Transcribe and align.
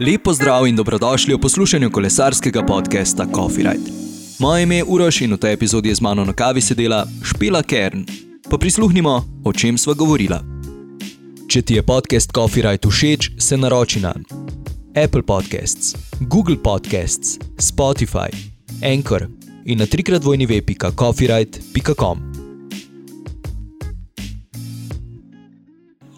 Lepo 0.00 0.32
zdrav 0.32 0.66
in 0.66 0.76
dobrodošli 0.76 1.34
v 1.34 1.38
poslušanju 1.38 1.90
kolesarskega 1.90 2.62
podcasta 2.62 3.26
Coffee 3.34 3.66
Ride. 3.66 3.90
Moje 4.38 4.62
ime 4.62 4.76
je 4.76 4.84
Uroš 4.84 5.20
in 5.20 5.34
v 5.34 5.38
tej 5.38 5.52
epizodi 5.52 5.88
je 5.88 5.94
z 5.94 6.00
mano 6.00 6.24
na 6.24 6.32
kavi 6.32 6.60
sedela 6.60 7.02
Špela 7.22 7.62
Kern. 7.62 8.06
Pa 8.50 8.58
prisluhnimo, 8.58 9.42
o 9.44 9.52
čem 9.52 9.78
sva 9.78 9.94
govorila. 9.98 10.38
Če 11.50 11.62
ti 11.62 11.74
je 11.74 11.82
podcast 11.82 12.30
Coffee 12.30 12.62
Ride 12.62 12.88
všeč, 12.88 13.30
se 13.42 13.56
naroči 13.56 13.98
na 14.00 14.14
Apple 14.94 15.22
Podcasts, 15.26 15.98
Google 16.20 16.62
Podcasts, 16.62 17.38
Spotify, 17.58 18.30
Anchor 18.86 19.26
in 19.66 19.78
na 19.78 19.86
trikrat 19.86 20.22
vojni 20.22 20.46
web.coffeeride.com. 20.46 22.18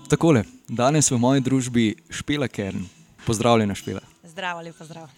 Takole, 0.09 0.45
danes 0.69 1.11
v 1.11 1.17
moji 1.17 1.41
družbi 1.41 1.95
Špela 2.13 2.49
Kern. 2.49 3.00
Pozdravljena, 3.27 3.75
Špela. 3.75 4.01
Zdravo, 4.25 4.61
lepo 4.61 4.85
zdrav. 4.85 5.09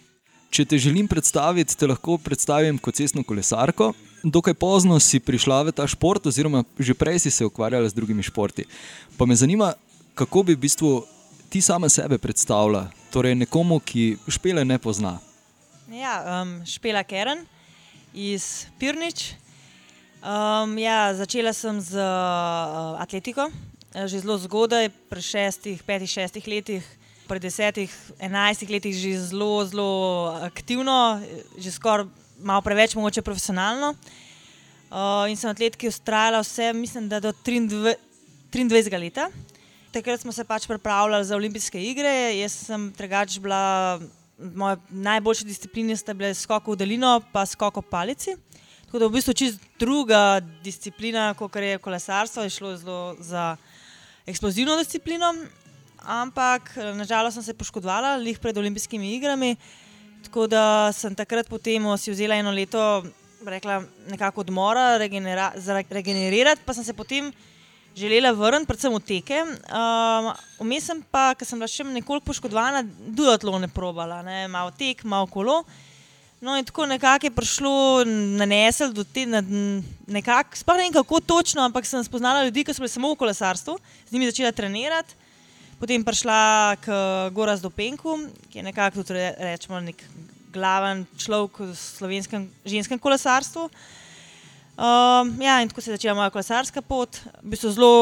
Če 0.52 0.64
te 0.68 0.78
želim 0.78 1.06
predstaviti, 1.08 1.76
te 1.76 1.86
lahko 1.88 2.18
predstavim 2.20 2.76
kot 2.78 2.98
cestno 2.98 3.22
kolesarko. 3.24 3.92
Dokaj 4.22 4.54
pozno 4.54 4.98
si 5.00 5.20
prišla 5.20 5.62
v 5.64 5.72
ta 5.72 5.86
šport, 5.88 6.26
oziroma 6.28 6.60
že 6.78 6.92
prej 6.94 7.24
si 7.24 7.30
se 7.32 7.46
ukvarjala 7.48 7.88
z 7.88 7.96
drugimi 7.96 8.22
športi. 8.22 8.66
Pa 9.16 9.24
me 9.24 9.32
zanima, 9.32 9.72
kako 10.14 10.42
bi 10.42 10.54
v 10.54 10.62
bistvu 10.66 10.90
ti 11.48 11.60
sama 11.64 11.88
sebe 11.88 12.18
predstavljala, 12.18 12.90
torej 13.12 13.34
nekomu, 13.34 13.80
ki 13.80 14.16
špele 14.28 14.64
ne 14.64 14.76
pozna. 14.78 15.16
Ja, 15.88 16.42
um, 16.42 16.60
Špela 16.68 17.02
Keren 17.04 17.46
iz 18.12 18.66
Pirnič. 18.78 19.32
Um, 20.20 20.76
ja, 20.78 21.14
začela 21.16 21.56
sem 21.56 21.80
z 21.80 21.96
uh, 21.96 23.00
atletiko, 23.00 23.48
že 23.92 24.20
zelo 24.20 24.36
zgodaj, 24.36 24.92
pri 25.08 25.22
šestih, 25.24 25.80
petih, 25.80 26.12
šestih 26.12 26.44
letih 26.46 26.84
pri 27.32 27.40
desetih, 27.40 27.88
enajstih 28.20 28.68
letih 28.68 28.92
že 28.92 29.16
zelo, 29.32 29.64
zelo 29.64 29.92
aktivno, 30.44 31.16
že 31.56 31.72
skoraj 31.72 32.04
malo 32.36 32.60
preveč, 32.60 32.92
mogoče 32.92 33.24
profesionalno. 33.24 33.96
Uh, 34.92 35.24
in 35.32 35.38
sem 35.40 35.48
atletki 35.48 35.88
ustrajala 35.88 36.42
vse, 36.44 36.68
mislim, 36.76 37.08
da 37.08 37.22
do 37.24 37.32
23, 37.32 37.96
23 38.52 39.00
let. 39.00 39.20
Takrat 39.92 40.20
smo 40.20 40.32
se 40.32 40.44
pač 40.44 40.68
pripravljali 40.68 41.24
za 41.24 41.36
olimpijske 41.36 41.80
igre. 41.80 42.36
Jaz 42.36 42.58
sem 42.68 42.90
drugač 42.98 43.38
bila, 43.40 43.96
moje 44.36 44.76
najboljše 44.90 45.48
discipline 45.48 45.96
sta 45.96 46.12
bile 46.12 46.34
skok 46.36 46.68
v 46.68 46.76
daljino, 46.84 47.14
pa 47.32 47.46
skok 47.48 47.80
v 47.80 47.86
palici. 47.88 48.36
Tako 48.84 49.00
da 49.00 49.08
v 49.08 49.16
bistvu 49.16 49.32
čist 49.32 49.64
druga 49.80 50.42
disciplina, 50.60 51.32
kot 51.32 51.56
je 51.56 51.80
kolesarstvo, 51.80 52.44
je 52.44 52.52
šlo 52.52 52.76
zelo 52.76 53.02
za 53.24 53.56
eksplozivno 54.28 54.76
disciplino 54.76 55.32
ampak 56.04 56.76
nažalost 56.96 57.34
sem 57.34 57.42
se 57.42 57.54
poškodovala 57.54 58.16
lih 58.16 58.38
pred 58.38 58.56
olimpijskimi 58.56 59.14
igrami. 59.14 59.56
Tako 60.22 60.46
da 60.46 60.92
sem 60.94 61.14
takrat 61.14 61.48
potem 61.48 61.82
si 61.98 62.10
vzela 62.10 62.38
eno 62.38 62.50
leto, 62.50 63.02
rekla, 63.46 63.82
nekako 64.10 64.40
odmora, 64.40 64.98
regenera, 64.98 65.52
regenerirati, 65.90 66.62
pa 66.64 66.74
sem 66.74 66.84
se 66.84 66.92
potem 66.92 67.32
želela 67.96 68.30
vrniti, 68.32 68.66
predvsem 68.66 68.94
v 68.94 69.00
teke. 69.00 69.42
Vmes 70.60 70.82
um, 70.82 70.86
sem 70.86 71.02
pa, 71.10 71.32
ker 71.34 71.46
sem 71.46 71.58
bila 71.58 71.68
še 71.68 71.84
nekoliko 71.84 72.30
poškodovana, 72.30 72.84
duatlo 72.86 73.58
ne 73.58 73.68
probala, 73.68 74.22
ne? 74.22 74.46
malo 74.48 74.70
tek, 74.78 75.04
malo 75.04 75.26
kolo. 75.26 75.62
No, 76.42 76.56
in 76.58 76.66
tako 76.66 76.88
nekako 76.90 77.28
je 77.28 77.34
prišlo 77.34 77.72
na 78.38 78.46
nesel 78.50 78.90
do 78.90 79.04
te, 79.04 79.26
nekako, 79.26 80.58
sploh 80.58 80.78
ne 80.78 80.88
vem 80.88 80.94
kako 80.96 81.20
točno, 81.20 81.62
ampak 81.62 81.86
sem 81.86 82.02
spoznala 82.02 82.42
ljudi, 82.48 82.64
ki 82.66 82.74
so 82.74 82.82
bili 82.82 82.90
samo 82.90 83.12
v 83.12 83.20
kolesarstvu, 83.20 83.76
z 84.08 84.14
njimi 84.14 84.30
začela 84.30 84.50
trenirati 84.50 85.21
potem 85.82 85.98
prišla 86.06 86.78
k 86.78 86.86
Gorazdu 87.34 87.66
Penku, 87.66 88.30
ki 88.54 88.62
je 88.62 88.62
nekako 88.62 89.02
tudi 89.02 89.18
rečemo, 89.18 89.82
nek 89.82 89.98
glaven 90.54 91.02
človek 91.18 91.58
v 91.58 91.74
slovenskem 91.74 92.46
ženskem 92.62 93.02
kolesarstvu. 93.02 93.66
Um, 94.78 95.34
ja, 95.42 95.58
in 95.58 95.66
tako 95.66 95.82
se 95.82 95.90
je 95.90 95.98
začela 95.98 96.14
moja 96.14 96.30
kolesarska 96.30 96.86
pot. 96.86 97.18
V 97.42 97.50
bistvu 97.50 97.74
zelo, 97.74 97.94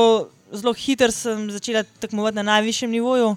zelo 0.52 0.76
hitro 0.76 1.08
sem 1.08 1.48
začela 1.48 1.80
tekmovati 2.04 2.36
na 2.36 2.44
najvišjem 2.52 2.92
nivoju. 2.92 3.32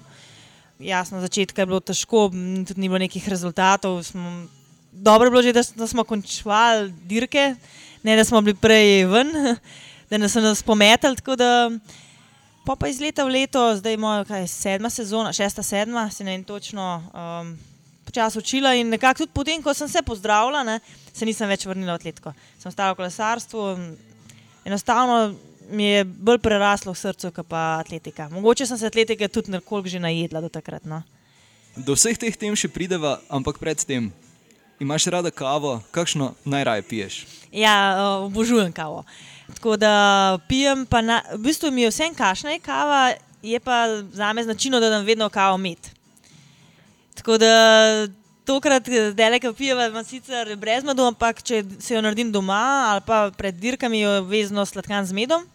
Jasno, 0.76 1.24
začetka 1.24 1.64
je 1.64 1.70
bilo 1.72 1.80
težko, 1.80 2.28
tudi 2.68 2.76
ni 2.76 2.92
bilo 2.92 3.00
nekih 3.00 3.24
rezultatov. 3.24 4.04
Smo, 4.04 4.44
dobro 4.92 5.32
je 5.32 5.32
bilo 5.32 5.42
že, 5.48 5.56
da, 5.56 5.64
da 5.72 5.88
smo 5.88 6.04
končali 6.04 6.92
dirke, 7.08 7.56
ne 8.04 8.12
da 8.12 8.28
smo 8.28 8.44
bili 8.44 8.60
prej 8.60 9.08
ven, 9.08 9.56
da 10.12 10.20
nas 10.20 10.36
so 10.36 10.44
nas 10.44 10.60
pometali. 10.60 11.16
Pa 12.64 12.76
pa 12.76 12.88
iz 12.88 12.96
leta 13.00 13.24
v 13.28 13.30
leto, 13.30 13.60
zdaj 13.76 13.94
imamo 13.94 14.24
sedma 14.48 14.90
sezona, 14.90 15.32
šesta, 15.32 15.62
sedma, 15.62 16.08
se 16.10 16.24
ne 16.24 16.32
vem 16.32 16.44
točno, 16.44 17.02
um, 17.12 17.58
počasi 18.04 18.38
učila 18.38 18.74
in 18.74 18.88
nekako 18.88 19.18
tudi 19.18 19.32
potem, 19.34 19.62
ko 19.62 19.74
sem 19.74 19.88
se 19.88 20.02
pozdravila, 20.02 20.62
ne, 20.64 20.78
se 21.12 21.26
nisem 21.28 21.48
več 21.48 21.66
vrnila 21.66 21.92
v 21.92 22.00
atletiko. 22.00 22.32
Sem 22.58 22.72
ostala 22.72 22.94
v 22.94 23.02
kolesarstvu, 23.02 23.66
enostavno 24.64 25.34
mi 25.70 25.84
je 25.84 26.04
bolj 26.04 26.38
preraslo 26.38 26.92
v 26.92 27.00
srcu, 27.00 27.32
kot 27.36 27.48
pa 27.48 27.80
atletika. 27.82 28.28
Mogoče 28.32 28.66
sem 28.66 28.80
se 28.80 28.88
atletike 28.88 29.28
tudi 29.28 29.52
nekoliko 29.52 29.88
že 29.88 30.00
najedla 30.00 30.40
do 30.40 30.48
takrat. 30.48 30.84
No. 30.88 31.02
Do 31.76 31.96
vseh 31.98 32.16
teh 32.18 32.36
tem 32.36 32.56
še 32.56 32.68
prideva, 32.72 33.20
ampak 33.28 33.60
predtem. 33.60 34.12
Imaš 34.80 35.06
rada 35.06 35.30
kavo, 35.30 35.78
kakšno 35.94 36.34
najraje 36.44 36.82
piješ? 36.82 37.14
Ja, 37.52 37.94
obožujem 38.26 38.72
kavo. 38.72 39.04
Tako 39.54 39.76
da 39.76 40.38
pijem, 40.48 40.86
pa 40.86 41.00
na, 41.00 41.22
v 41.34 41.38
bistvu 41.46 41.70
mi 41.70 41.82
je 41.82 41.90
vse 41.90 42.10
kašna 42.16 42.50
je 42.50 42.58
kava, 42.58 43.14
je 43.42 43.60
pa 43.60 44.02
za 44.12 44.32
me 44.32 44.44
značilno, 44.44 44.80
da 44.80 44.90
nam 44.90 45.04
vedno 45.04 45.28
kavo 45.28 45.58
met. 45.58 45.90
Tako 47.14 47.38
da 47.38 47.50
tokrat, 48.44 48.88
da 49.14 49.28
le 49.28 49.40
pijeva, 49.56 49.86
imam 49.86 50.04
sicer 50.04 50.56
brez 50.56 50.84
medu, 50.84 51.04
ampak 51.08 51.42
če 51.42 51.62
se 51.80 51.94
jo 51.94 52.02
naredim 52.02 52.32
doma 52.32 52.90
ali 52.92 53.00
pa 53.06 53.30
pred 53.36 53.54
dirkami, 53.54 54.00
jo 54.00 54.22
vezno 54.28 54.66
sladkan 54.66 55.06
z 55.06 55.12
medom 55.12 55.46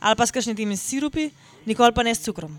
ali 0.00 0.16
pa 0.16 0.26
s 0.26 0.34
kakšnimi 0.34 0.76
sirupi, 0.76 1.30
nikoli 1.66 1.94
pa 1.94 2.02
ne 2.02 2.14
s 2.14 2.24
cukrom. 2.24 2.58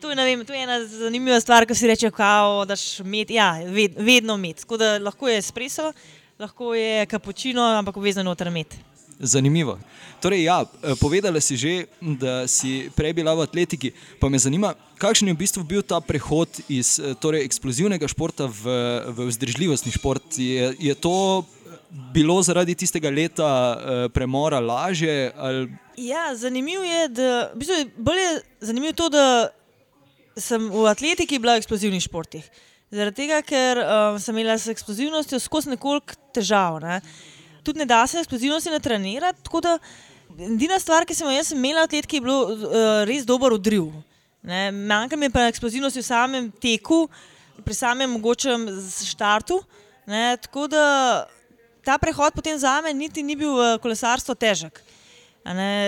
To 0.00 0.10
je, 0.10 0.16
vem, 0.16 0.44
to 0.44 0.52
je 0.52 0.62
ena 0.62 0.76
zanimiva 0.84 1.40
stvar, 1.40 1.66
ko 1.68 1.74
si 1.76 1.88
reče, 1.88 2.10
kao, 2.10 2.64
daš 2.64 3.00
med, 3.04 3.30
ja, 3.30 3.52
ved, 3.64 3.96
vedno 3.96 4.36
med. 4.36 4.60
Tako 4.60 4.76
da 4.80 4.98
lahko 4.98 5.28
je 5.28 5.38
espresso, 5.40 5.92
lahko 6.40 6.74
je 6.74 7.06
kapučino, 7.06 7.64
ampak 7.78 7.96
vezno 8.00 8.24
noter 8.24 8.50
med. 8.52 8.76
Zanimivo. 9.20 9.76
Torej, 10.20 10.48
ja, 10.48 10.64
eh, 10.64 10.96
povedala 10.96 11.40
si 11.44 11.56
že, 11.56 11.84
da 12.00 12.48
si 12.48 12.88
prej 12.96 13.12
bila 13.12 13.36
v 13.36 13.44
atletiki. 13.44 13.92
Pa 14.16 14.32
me 14.32 14.40
zanima, 14.40 14.72
kakšen 14.96 15.28
je 15.28 15.36
v 15.36 15.42
bistvu 15.44 15.60
bil 15.60 15.84
ta 15.84 16.00
prehod 16.00 16.48
iz 16.72 16.96
eh, 16.96 17.12
torej, 17.20 17.44
eksplozivnega 17.44 18.08
športa 18.08 18.48
v, 18.48 18.64
v 19.12 19.28
vzdržljivostni 19.28 19.92
šport? 19.92 20.24
Je, 20.40 20.72
je 20.72 20.94
to 20.96 21.44
bilo 21.90 22.40
zaradi 22.42 22.74
tistega 22.74 23.10
leta 23.10 23.76
uh, 23.76 23.78
premora 24.08 24.60
lažje? 24.60 25.32
Ali... 25.36 25.68
Ja, 26.00 26.32
zanimivo 26.32 26.84
je, 26.86 27.08
da, 27.08 27.50
v 27.52 27.58
bistvu 27.60 27.76
je 27.76 27.86
bolje 27.96 28.28
zanimivo 28.60 28.92
to, 28.96 29.08
da 29.12 29.50
sem 30.38 30.70
v 30.70 30.86
atletiki 30.88 31.38
bila 31.38 31.58
v 31.58 31.60
eksplozivnih 31.60 32.02
športih. 32.02 32.46
Zaradi 32.90 33.26
tega, 33.26 33.42
ker 33.44 33.78
um, 33.84 34.16
sem 34.18 34.34
imela 34.38 34.56
s 34.58 34.70
eksplozivnostjo 34.72 35.38
skozi 35.42 35.74
nekoliko 35.74 36.16
težav. 36.34 36.80
Ne? 36.82 37.02
Tudi 37.62 37.78
ne 37.78 37.86
da 37.86 38.06
se 38.06 38.18
eksplozivnosti 38.18 38.70
natrenirati. 38.70 39.50
Edina 40.38 40.78
stvar, 40.78 41.04
ki 41.04 41.14
sem 41.14 41.28
jo 41.28 41.42
imela 41.56 41.84
od 41.84 41.92
letke, 41.92 42.16
je 42.16 42.24
bilo 42.24 42.38
uh, 42.54 43.02
res 43.08 43.26
dober 43.26 43.52
odriv. 43.52 43.90
Manjka 44.42 45.16
mi 45.16 45.28
pa 45.30 45.48
eksplozivnosti 45.50 46.00
v 46.00 46.06
samem 46.06 46.46
teku, 46.62 47.08
pri 47.64 47.74
samem 47.74 48.10
mogočem 48.10 48.68
štartu. 49.04 49.60
Ne? 50.08 50.36
Tako 50.40 50.66
da 50.70 51.26
ta 51.84 51.98
prehod 51.98 52.32
potem 52.34 52.58
za 52.58 52.80
me 52.80 52.94
niti 52.94 53.22
ni 53.22 53.36
bil 53.36 53.52
v 53.56 53.76
kolesarstvo 53.82 54.34
težek. 54.34 54.80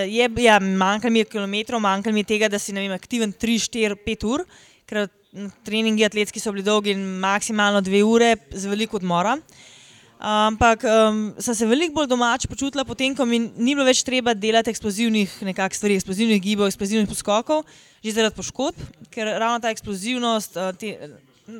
Je, 0.09 0.29
ja, 0.41 0.59
manjka 0.59 1.09
mi 1.09 1.21
je 1.21 1.29
kilometrov, 1.29 1.81
manjka 1.81 2.11
mi 2.11 2.23
je 2.23 2.31
tega, 2.33 2.49
da 2.49 2.59
si 2.59 2.73
vem, 2.73 2.91
aktiven 2.91 3.33
3, 3.33 3.59
4, 3.69 3.99
5 4.05 4.25
ur, 4.25 4.45
ker 4.89 5.07
treningi 5.65 6.05
atletski 6.05 6.41
so 6.41 6.51
bili 6.53 6.65
dolgi 6.65 6.93
in 6.93 7.03
maksimalno 7.21 7.81
2 7.81 8.01
ure 8.05 8.35
z 8.51 8.69
veliko 8.69 8.97
odmora. 8.97 9.37
Ampak 10.23 10.85
um, 10.87 11.33
sem 11.35 11.51
se 11.51 11.65
veliko 11.67 11.97
bolj 11.97 12.07
domač 12.07 12.45
počutila, 12.47 12.85
potem, 12.87 13.11
ko 13.11 13.25
mi 13.27 13.41
ni 13.43 13.73
bilo 13.75 13.83
več 13.83 14.05
treba 14.07 14.31
delati 14.31 14.71
eksplozivnih 14.71 15.33
stvari, 15.75 15.97
eksplozivnih 15.99 16.39
gibov, 16.39 16.69
eksplozivnih 16.71 17.09
poskokov, 17.11 17.65
že 17.99 18.13
zaradi 18.15 18.37
poškodb, 18.37 18.85
ker 19.11 19.33
ravno 19.35 19.59
ta 19.59 19.73
eksplozivnost, 19.75 20.55
uh, 20.55 20.71
ti 20.79 20.93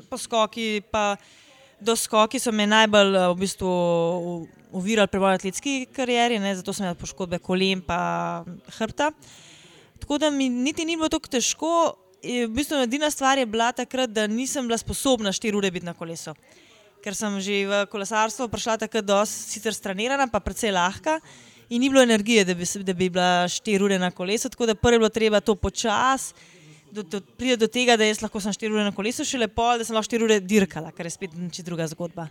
poskoki, 0.08 0.80
pa 0.96 1.18
doskoki 1.84 2.40
so 2.40 2.56
me 2.56 2.64
najbolj 2.72 3.12
uh, 3.12 3.28
v 3.34 3.42
bistvu 3.44 3.74
uvirali 4.72 5.12
pri 5.12 5.20
moji 5.20 5.42
atletski 5.42 5.76
karieri, 5.92 6.40
ne, 6.40 6.56
zato 6.56 6.72
sem 6.72 6.88
imela 6.88 6.96
poškodbe 7.04 7.44
kolen 7.44 7.84
in 7.84 7.86
hrbta. 8.80 9.12
Tako 10.00 10.24
da 10.24 10.32
mi 10.32 10.48
niti 10.48 10.88
ni 10.88 10.96
bilo 10.96 11.12
tako 11.12 11.36
težko. 11.36 11.76
V 12.24 12.48
bistvu 12.48 12.80
edina 12.88 13.12
stvar 13.12 13.44
je 13.44 13.46
bila 13.46 13.74
takrat, 13.76 14.08
da 14.08 14.24
nisem 14.32 14.72
bila 14.72 14.80
sposobna 14.80 15.36
štiri 15.36 15.60
ure 15.60 15.68
biti 15.68 15.86
na 15.86 15.92
kolesu 15.92 16.32
ker 17.04 17.16
sem 17.16 17.36
že 17.44 17.68
v 17.68 17.84
kolesarstvo 17.92 18.48
prišla 18.48 18.80
tako 18.88 19.04
dosti, 19.04 19.60
sicer 19.60 19.76
stranirana, 19.76 20.32
pa 20.32 20.40
precej 20.40 20.72
lahka. 20.72 21.20
In 21.70 21.82
ni 21.84 21.90
bilo 21.90 22.04
energije, 22.04 22.46
da 22.46 22.54
bi, 22.56 22.64
da 22.64 22.94
bi 22.94 23.10
bila 23.10 23.48
štiri 23.50 23.84
ure 23.84 24.00
na 24.00 24.12
kolesu, 24.12 24.50
tako 24.50 24.66
da 24.66 24.76
prvo 24.76 24.96
je 24.96 25.00
bilo 25.00 25.10
treba 25.10 25.40
to 25.40 25.56
počasi, 25.56 26.34
pride 27.38 27.58
do 27.58 27.68
tega, 27.68 27.98
da 27.98 28.06
jaz 28.06 28.22
lahko 28.22 28.40
sem 28.40 28.54
4 28.54 28.72
ure 28.72 28.84
na 28.86 28.94
kolesu, 28.94 29.26
še 29.26 29.40
lepo, 29.42 29.66
da 29.78 29.86
sem 29.86 29.96
lahko 29.96 30.12
4 30.14 30.28
ure 30.28 30.40
dirkala, 30.40 30.92
kar 30.94 31.08
je 31.10 31.16
spet 31.16 31.34
čisto 31.50 31.66
druga 31.66 31.88
zgodba. 31.90 32.28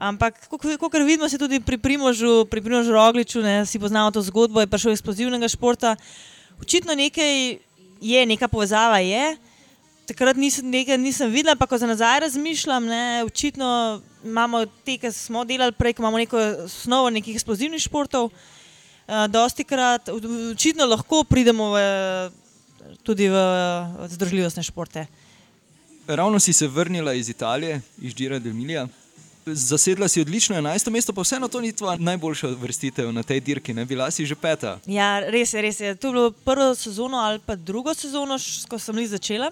Ampak, 0.00 0.48
kot 0.48 0.94
vidimo, 1.04 1.28
se 1.28 1.36
tudi 1.36 1.60
pri 1.60 1.76
Primožu, 1.76 2.46
pri 2.48 2.62
Primožu 2.64 2.94
Rogliču, 2.96 3.42
ne, 3.44 3.66
si 3.68 3.78
poznamo 3.78 4.08
to 4.10 4.22
zgodbo, 4.24 4.62
je 4.64 4.70
prišel 4.70 4.94
iz 4.94 5.02
eksplozivnega 5.02 5.48
športa. 5.52 5.92
Očitno 6.56 6.96
nekaj 6.96 7.58
je, 8.00 8.20
neka 8.26 8.48
povezava 8.48 9.04
je. 9.04 9.36
Takrat 10.10 10.36
nisem, 10.36 10.66
nekaj, 10.66 10.98
nisem 10.98 11.30
videla, 11.30 11.54
pa 11.54 11.68
ko 11.70 11.78
za 11.78 11.86
nazaj 11.86 12.20
razmišljam, 12.24 12.86
ne, 12.86 13.24
očitno 13.24 14.00
imamo 14.24 14.64
te, 14.66 14.96
ki 14.98 15.12
smo 15.14 15.44
delali 15.46 15.72
prej, 15.72 15.94
ko 15.94 16.02
imamo 16.02 16.18
neko 16.18 16.40
osnovo 16.64 17.10
nekih 17.14 17.36
eksplozivnih 17.38 17.82
športov. 17.82 18.26
Uh, 18.30 19.26
dosti 19.30 19.62
krat, 19.64 20.10
očitno 20.10 20.86
lahko 20.90 21.22
pridemo 21.24 21.70
v 21.74 21.84
tudi 23.02 23.28
v 23.30 23.36
združljivostne 24.08 24.62
športe. 24.62 25.06
Ravno 26.06 26.40
si 26.40 26.52
se 26.52 26.68
vrnila 26.68 27.14
iz 27.14 27.28
Italije, 27.28 27.80
iz 28.02 28.14
Džira 28.14 28.38
del 28.38 28.52
Milija. 28.54 28.88
Zasedla 29.46 30.08
si 30.08 30.20
odlično 30.20 30.56
11. 30.56 30.90
mesto, 30.90 31.12
pa 31.12 31.22
vseeno 31.22 31.48
to 31.48 31.60
ni 31.60 31.72
tvoja 31.72 31.96
najboljša 31.96 32.48
vrstitev 32.48 33.12
na 33.12 33.22
tej 33.22 33.40
dirki, 33.40 33.74
ne 33.74 33.84
bila 33.84 34.10
si 34.10 34.26
že 34.26 34.34
peta. 34.34 34.78
Ja, 34.86 35.20
res 35.20 35.54
je, 35.54 35.62
res 35.62 35.80
je. 35.80 35.94
To 35.94 36.08
je 36.08 36.12
bilo 36.12 36.30
prvo 36.30 36.74
sezono 36.74 37.16
ali 37.16 37.38
pa 37.46 37.54
drugo 37.54 37.94
sezono, 37.94 38.38
ko 38.68 38.78
sem 38.78 38.98
jih 38.98 39.08
začela. 39.08 39.50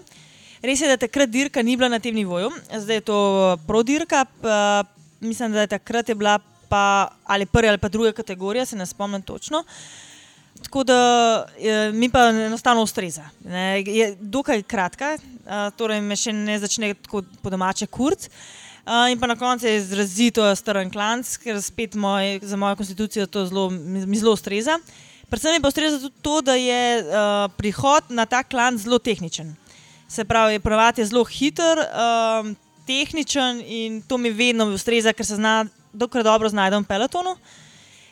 Res 0.61 0.81
je, 0.81 0.87
da 0.87 0.97
takrat 0.97 1.29
dirka 1.29 1.63
ni 1.63 1.77
bila 1.77 1.89
na 1.89 1.99
tem 1.99 2.15
nivoju, 2.15 2.49
zdaj 2.83 2.95
je 2.95 3.05
to 3.07 3.19
pro 3.67 3.83
dirka. 3.83 4.25
Pa, 4.41 4.83
mislim, 5.19 5.51
da 5.51 5.61
je 5.61 5.75
takrat 5.77 6.09
je 6.09 6.15
bila 6.15 6.39
pa 6.69 7.09
ali 7.25 7.45
prva 7.45 7.69
ali 7.69 7.77
pa 7.77 7.89
druga 7.89 8.11
kategorija, 8.11 8.65
se 8.65 8.75
ne 8.75 8.85
spomnim 8.85 9.21
točno. 9.21 9.59
Uh, 9.59 10.09
Tako 10.63 10.83
da 10.83 11.45
je, 11.59 11.91
mi 11.91 12.09
pa 12.09 12.19
enostavno 12.29 12.81
ustreza. 12.81 13.29
Ne, 13.45 13.83
je 13.87 14.15
dokaj 14.19 14.63
kratka, 14.63 15.17
torej 15.77 16.01
me 16.01 16.15
še 16.15 16.33
ne 16.35 16.59
začne 16.59 16.93
tako 16.93 17.23
po 17.41 17.49
domače 17.49 17.87
kurc. 17.87 18.27
A, 18.89 19.07
in 19.11 19.19
pa 19.21 19.27
na 19.29 19.35
koncu 19.37 19.67
je 19.67 19.77
izrazito 19.77 20.43
streng 20.55 20.91
klanc, 20.91 21.35
ker 21.43 21.59
spet 21.61 21.95
moj, 21.95 22.39
za 22.41 22.57
mojo 22.57 22.75
konstitucijo 22.79 23.27
to 23.27 23.45
zelo, 23.45 23.69
mi, 23.69 24.05
mi 24.05 24.17
zelo 24.17 24.33
ustreza. 24.33 24.79
Predvsem 25.29 25.53
mi 25.53 25.61
pa 25.61 25.69
ustreza 25.69 25.99
tudi 26.01 26.23
to, 26.25 26.39
da 26.41 26.55
je 26.57 26.81
a, 26.99 27.47
prihod 27.57 28.09
na 28.09 28.25
ta 28.25 28.41
klanc 28.43 28.81
zelo 28.81 28.99
tehničen. 28.99 29.53
Se 30.09 30.25
pravi, 30.25 30.59
prvot 30.59 30.97
je 30.97 31.05
zelo 31.05 31.23
hiter, 31.23 31.79
a, 31.79 32.43
tehničen 32.87 33.61
in 33.61 34.01
to 34.01 34.17
mi 34.17 34.31
vedno 34.33 34.65
ustreza, 34.73 35.13
ker 35.13 35.25
se 35.25 35.37
zna, 35.37 35.67
dokaj 35.93 36.25
dobro 36.25 36.49
znajdem 36.49 36.81
v 36.83 36.89
pelotonu. 36.89 37.35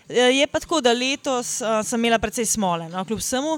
Eh, 0.09 0.37
je 0.37 0.47
pa 0.47 0.61
tako, 0.61 0.81
da 0.81 0.93
letos 0.93 1.57
uh, 1.61 1.81
sem 1.83 1.99
imela 1.99 2.19
precej 2.21 2.45
smole, 2.45 2.85
no, 2.89 3.01
kljub 3.05 3.19
vsemu, 3.19 3.57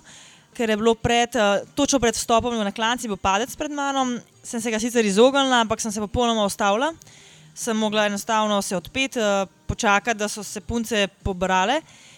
ker 0.55 0.71
je 0.71 0.77
bilo 0.79 0.95
pred, 0.95 1.35
uh, 1.35 1.67
točno 1.75 1.99
pred 1.99 2.15
vstopom 2.15 2.55
na 2.63 2.71
klanci, 2.71 3.11
bil 3.11 3.19
padec 3.19 3.51
pred 3.59 3.75
mano. 3.75 4.07
Sem 4.43 4.61
se 4.63 4.71
ga 4.71 4.79
sicer 4.79 5.05
izognila, 5.05 5.59
ampak 5.61 5.83
sem 5.83 5.91
se 5.91 5.99
popolnoma 5.99 6.47
ustavila. 6.47 6.93
Sem 7.53 7.77
mogla 7.77 8.07
enostavno 8.07 8.61
se 8.61 8.77
odpeti, 8.77 9.19
uh, 9.19 9.49
počakati, 9.67 10.17
da 10.17 10.31
so 10.31 10.43
se 10.43 10.61
punce 10.61 11.07
pobrale. 11.23 11.81
Uh, 11.83 12.08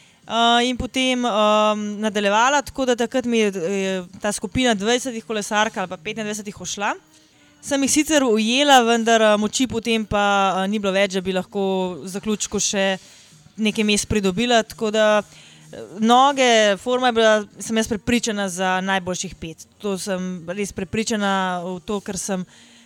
in 0.63 0.77
potem 0.77 1.25
um, 1.25 1.85
nadaljevala, 2.00 2.62
tako 2.62 2.85
da 2.85 2.95
takrat 2.95 3.25
mi 3.25 3.39
je 3.39 4.03
ta 4.21 4.31
skupina 4.31 4.75
20 4.75 5.21
kolesark 5.21 5.77
ali 5.77 5.88
pa 5.88 5.97
25 5.97 6.62
ošla. 6.62 6.94
Sem 7.62 7.83
jih 7.83 7.91
sicer 7.91 8.23
ujela, 8.23 8.79
vendar 8.83 9.38
moči 9.38 9.68
potem 9.68 10.06
pa 10.06 10.53
uh, 10.56 10.68
ni 10.69 10.79
bilo 10.79 10.94
več, 10.94 11.13
da 11.13 11.21
bi 11.21 11.33
lahko 11.33 11.63
v 12.01 12.07
zaključku 12.09 12.59
še 12.59 12.85
nekaj 13.62 13.85
mest 13.85 14.09
pridobila. 14.09 14.63
Tako 14.63 14.91
da 14.91 15.21
eh, 15.21 15.77
noge, 16.00 16.77
forma 16.81 17.12
je 17.12 17.18
bila, 17.19 17.33
sem 17.59 17.77
jaz 17.77 17.88
prepričana 17.88 18.50
za 18.50 18.79
najboljših 18.81 19.35
pet. 19.35 19.68
To 19.81 19.97
sem 19.97 20.44
res 20.47 20.73
prepričana 20.73 21.62
v 21.65 21.79
to, 21.85 22.00
ker 22.01 22.18
sem 22.18 22.45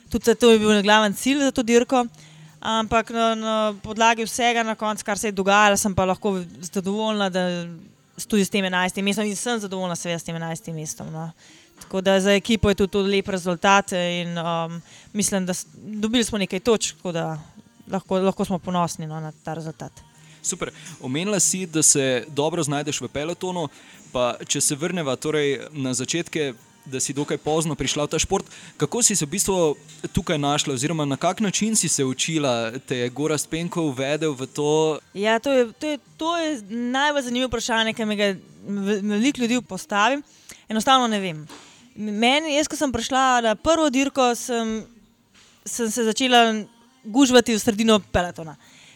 tudi 0.10 0.36
to 0.36 0.52
je 0.52 0.60
bil 0.60 0.82
glaven 0.84 1.14
cilj 1.14 1.48
za 1.48 1.52
to 1.52 1.64
dirko. 1.64 2.06
Ampak 2.60 3.10
na, 3.10 3.36
na 3.36 3.74
podlagi 3.84 4.26
vsega, 4.26 4.64
na 4.64 4.76
koncu, 4.76 5.04
kar 5.06 5.20
se 5.20 5.28
je 5.28 5.36
dogajalo, 5.36 5.78
sem 5.78 5.96
pa 5.96 6.06
lahko 6.06 6.40
zadovoljna, 6.62 7.30
da 7.30 7.44
tudi 8.28 8.46
s 8.46 8.50
tem 8.50 8.66
11 8.66 9.02
mestom 9.02 9.26
in 9.28 9.36
sem 9.36 9.60
zadovoljna, 9.60 9.96
seveda, 9.96 10.20
s 10.20 10.24
tem 10.24 10.36
11 10.36 10.74
mestom. 10.74 11.12
No. 11.12 11.30
Tako 11.82 12.02
da 12.02 12.20
za 12.22 12.34
ekipo 12.34 12.70
je 12.70 12.76
to 12.76 12.88
tudi 12.88 13.12
lep 13.18 13.28
rezultat 13.28 13.92
in 13.92 14.38
um, 14.38 14.82
mislim, 15.14 15.46
da 15.46 15.54
dobili 15.76 16.24
smo 16.24 16.38
nekaj 16.38 16.60
točk, 16.60 16.96
tako 16.96 17.12
da 17.12 17.40
lahko, 17.92 18.20
lahko 18.20 18.46
smo 18.46 18.60
ponosni 18.60 19.08
no, 19.08 19.20
na 19.20 19.32
ta 19.44 19.54
rezultat. 19.54 19.92
Super. 20.42 20.72
Omenila 21.02 21.40
si, 21.40 21.66
da 21.66 21.84
se 21.84 22.26
dobro 22.28 22.64
znajdeš 22.64 23.02
v 23.02 23.08
pelotonu. 23.08 23.68
Pa, 24.12 24.36
če 24.48 24.62
se 24.62 24.76
vrnemo 24.76 25.16
torej 25.20 25.58
na 25.72 25.94
začetke, 25.94 26.54
da 26.86 27.00
si 27.00 27.14
dokaj 27.14 27.38
pozno 27.38 27.76
prišla 27.76 28.06
v 28.06 28.12
ta 28.14 28.20
šport, 28.20 28.46
kako 28.78 29.04
si 29.04 29.16
se 29.16 29.26
v 29.26 29.30
bistvu 29.30 29.76
tukaj 30.14 30.38
našla, 30.38 30.74
oziroma 30.74 31.06
na 31.06 31.18
kak 31.18 31.40
način 31.40 31.76
si 31.76 31.90
se 31.90 32.06
učila, 32.06 32.72
te 32.80 32.98
je 32.98 33.10
Gora 33.10 33.38
Spenko 33.38 33.82
uvedel 33.82 34.34
v 34.34 34.48
to? 34.48 35.00
Ja, 35.14 35.40
to 35.40 35.52
je, 35.52 35.72
to 35.74 35.88
je, 35.88 35.98
to 36.18 36.38
je 36.38 36.62
najbolj 36.70 37.22
zanimivo 37.22 37.48
vprašanje, 37.48 37.94
ki 37.94 38.06
mi 38.06 38.16
ga 38.16 38.34
veliko 39.02 39.42
ljudi 39.42 39.62
postavi. 39.62 40.22
Enostavno 40.70 41.08
ne 41.08 41.20
vem. 41.20 41.48
Meni, 41.96 42.56
jaz, 42.56 42.68
ko 42.68 42.76
sem 42.76 42.92
prišla 42.92 43.42
na 43.42 43.56
prvo 43.56 43.90
dirko, 43.90 44.34
sem, 44.36 44.84
sem 45.66 45.92
se 45.92 46.04
začela 46.04 46.66
gužvati 47.04 47.56
v 47.56 47.60
sredino 47.60 48.00
pelotona. 48.00 48.56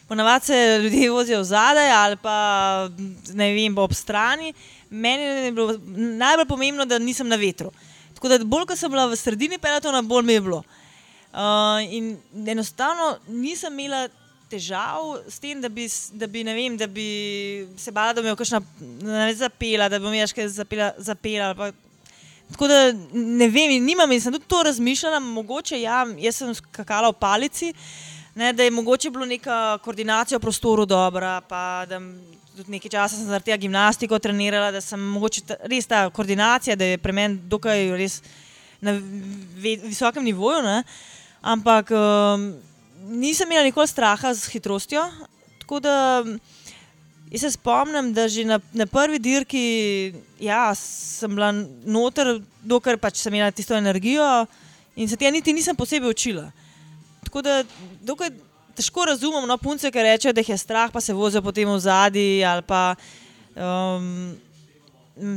Ponavadi 0.09 0.45
se 0.45 0.79
ljudje 0.83 1.11
vozijo 1.11 1.44
zadaj 1.44 1.91
ali 1.91 2.15
pa 2.17 2.89
ne 3.33 3.53
vem, 3.53 3.77
ob 3.77 3.94
strani. 3.94 4.53
Meni 4.89 5.23
je 5.23 5.51
bilo 5.51 5.75
najbolj 5.95 6.47
pomembno, 6.47 6.85
da 6.85 6.97
nisem 7.00 7.27
na 7.27 7.35
vetru. 7.35 7.71
Tako 8.15 8.27
da 8.27 8.39
bolj, 8.44 8.65
ko 8.65 8.75
sem 8.75 8.89
bila 8.91 9.06
v 9.06 9.15
sredini 9.15 9.59
pelotona, 9.61 10.01
bolj 10.01 10.25
mi 10.25 10.33
je 10.33 10.41
bilo. 10.41 10.63
Uh, 11.29 11.94
in 11.94 12.17
enostavno 12.47 13.19
nisem 13.27 13.79
imela 13.79 14.07
težav 14.50 15.19
s 15.29 15.38
tem, 15.39 15.61
da 15.61 15.69
bi, 15.69 15.85
da 16.12 16.27
bi, 16.27 16.44
vem, 16.44 16.77
da 16.77 16.88
bi 16.88 17.67
se 17.77 17.91
bala, 17.91 18.13
da 18.13 18.21
bi 18.21 18.31
me 18.31 18.35
kakšna 18.35 18.63
zapela, 19.38 19.91
da 19.94 20.00
bi 20.00 20.09
me 20.09 20.25
še 20.25 20.41
kaj 20.41 20.50
zapela. 20.57 20.91
zapela 20.97 21.71
Tako 22.50 22.67
da 22.67 22.79
ne 23.13 23.45
vem, 23.47 23.77
nimam 23.85 24.09
in 24.12 24.21
sem 24.21 24.33
tudi 24.33 24.50
to 24.50 24.63
razmišljala, 24.65 25.19
mogoče 25.21 25.77
ja, 25.83 26.01
jaz 26.17 26.41
sem 26.41 26.55
skakala 26.57 27.13
v 27.13 27.21
palici. 27.21 27.69
Uh, 27.69 28.19
ne, 28.39 28.53
da 28.53 28.63
je 28.63 28.71
mogoče 28.71 29.09
bilo 29.12 29.25
neka 29.25 29.77
koordinacija 29.83 30.38
v 30.38 30.41
prostoru 30.41 30.86
dobra, 30.86 31.41
pa 31.41 31.86
da 31.89 32.00
tudi 32.56 32.71
nekaj 32.71 32.91
časa 32.91 33.18
sem 33.18 33.27
zaradi 33.27 33.51
tega 33.51 33.57
gimnastiko 33.59 34.19
trenirala, 34.19 34.71
da 34.71 34.81
sem 34.81 35.01
mogoče 35.15 35.44
ta, 35.47 35.57
res 35.68 35.88
ta 35.88 36.06
koordinacija, 36.09 36.75
da 36.79 36.93
je 36.93 37.01
pri 37.03 37.15
meni 37.15 37.39
dokaj 37.51 37.91
res 38.00 38.22
na 38.81 38.96
visokem 39.60 40.24
nivoju. 40.24 40.63
Ne. 40.63 40.84
Ampak 41.41 41.91
um, 41.91 42.48
nisem 43.19 43.51
imela 43.51 43.67
nikoli 43.67 43.88
straha 43.88 44.34
z 44.34 44.53
hitrostjo. 44.53 45.03
Tako 45.60 45.79
da 45.84 45.96
jaz 47.31 47.41
se 47.41 47.51
spomnim, 47.58 48.13
da 48.13 48.27
že 48.27 48.46
na, 48.48 48.60
na 48.74 48.88
prvi 48.88 49.19
dirki 49.19 49.65
ja, 50.39 50.72
sem 50.75 51.36
bila 51.36 51.51
noter, 51.86 52.39
dokler 52.63 52.98
pač 52.98 53.19
sem 53.19 53.36
imela 53.36 53.51
tisto 53.51 53.75
energijo 53.75 54.48
in 54.96 55.08
se 55.08 55.19
tega 55.19 55.31
niti 55.31 55.53
nisem 55.53 55.75
posebej 55.75 56.15
učila. 56.15 56.50
Tako 57.23 57.41
da 57.41 57.63
dokaj 58.01 58.31
težko 58.79 59.05
razumem, 59.05 59.47
no, 59.47 59.57
punce, 59.59 59.91
ki 59.91 60.03
rečejo, 60.03 60.33
da 60.33 60.43
jih 60.43 60.53
je 60.53 60.57
strah, 60.57 60.91
pa 60.91 61.01
se 61.03 61.13
vozijo 61.13 61.43
potem 61.43 61.69
v 61.69 61.79
zadnji. 61.83 62.43
Um, 63.59 64.38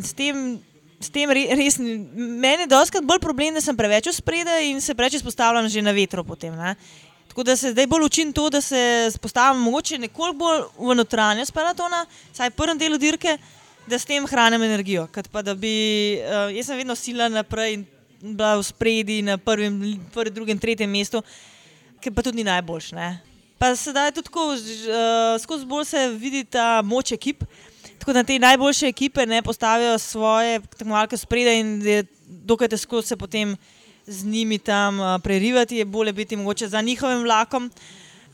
s 0.02 0.12
tem, 0.14 0.60
s 1.02 1.10
tem 1.10 1.30
res, 1.30 1.78
meni 1.78 2.66
je 2.66 2.70
doskrat 2.70 3.06
bolj 3.06 3.18
problem, 3.22 3.56
da 3.56 3.62
sem 3.64 3.76
preveč 3.76 4.12
spredaj 4.14 4.68
in 4.70 4.80
se 4.80 4.94
preveč 4.94 5.18
izpostavljam 5.18 5.68
že 5.68 5.82
na 5.82 5.94
vetru. 5.96 6.24
Potem, 6.24 6.54
Tako 7.32 7.46
da 7.48 7.56
se 7.56 7.70
zdaj 7.72 7.86
bolj 7.88 8.04
učim 8.04 8.32
to, 8.32 8.50
da 8.50 8.60
se 8.60 9.08
spostavim 9.10 9.62
mogoče 9.62 9.98
nekoliko 9.98 10.36
bolj 10.38 10.62
v 10.76 10.94
notranjost 10.94 11.54
pelatona, 11.54 12.04
saj 12.32 12.50
v 12.52 12.58
prvem 12.60 12.78
delu 12.78 12.98
dirke, 13.00 13.38
da 13.88 13.98
s 13.98 14.04
tem 14.04 14.26
hranim 14.28 14.62
energijo. 14.62 15.08
Bi, 15.56 16.20
uh, 16.20 16.52
jaz 16.52 16.68
sem 16.68 16.76
vedno 16.76 16.94
sila 16.94 17.30
naprej 17.32 17.78
in 17.78 17.86
bila 18.36 18.58
v 18.60 18.62
spredi 18.62 19.22
na 19.22 19.38
prvem, 19.38 19.98
prvem, 20.12 20.34
drugem, 20.34 20.58
tretjem 20.58 20.90
mestu 20.90 21.24
ki 22.02 22.10
pa 22.10 22.24
tudi 22.26 22.42
ni 22.42 22.44
najboljš. 22.48 22.92
Ne? 22.98 23.08
Pa 23.62 23.70
sedaj 23.78 24.10
tudi 24.16 24.26
tako, 24.26 24.48
uh, 24.56 25.36
skozi 25.42 25.66
bolj 25.70 25.86
se 25.92 26.08
vidi 26.18 26.44
ta 26.44 26.82
moč 26.84 27.12
ekip. 27.14 27.44
Tako 28.02 28.16
da 28.16 28.24
te 28.26 28.38
najboljše 28.42 28.88
ekipe 28.90 29.26
ne 29.26 29.42
postavijo 29.42 29.98
svoje 29.98 30.58
tekmovalke 30.74 31.16
spredaj 31.16 31.60
in 31.60 31.76
je 31.86 32.02
dokaj 32.26 32.68
težko 32.68 33.02
se 33.02 33.16
potem 33.16 33.54
z 34.06 34.24
njimi 34.26 34.58
tam 34.58 35.00
uh, 35.00 35.20
prerivati, 35.22 35.76
je 35.76 35.84
bolje 35.84 36.12
biti 36.12 36.36
mogoče 36.36 36.68
za 36.68 36.80
njihovim 36.82 37.22
vlakom, 37.22 37.70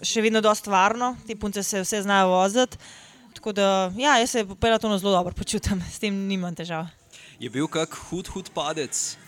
še 0.02 0.24
vedno 0.24 0.40
dosta 0.40 0.70
varno, 0.70 1.16
te 1.26 1.36
punce 1.36 1.62
se 1.62 1.82
vse 1.84 2.02
znajo 2.02 2.30
voziti. 2.32 2.78
Tako 3.34 3.52
da, 3.52 3.92
ja, 3.96 4.16
jaz 4.18 4.30
se 4.30 4.46
popela 4.48 4.78
to 4.78 4.98
zelo 4.98 5.12
dobro 5.12 5.34
počutim, 5.34 5.82
s 5.92 5.98
tem 5.98 6.16
nimam 6.26 6.54
težav. 6.54 6.88
Je 7.38 7.50
bil 7.50 7.68
kak 7.68 7.92
hud, 8.08 8.26
hud 8.32 8.48
padec? 8.54 9.18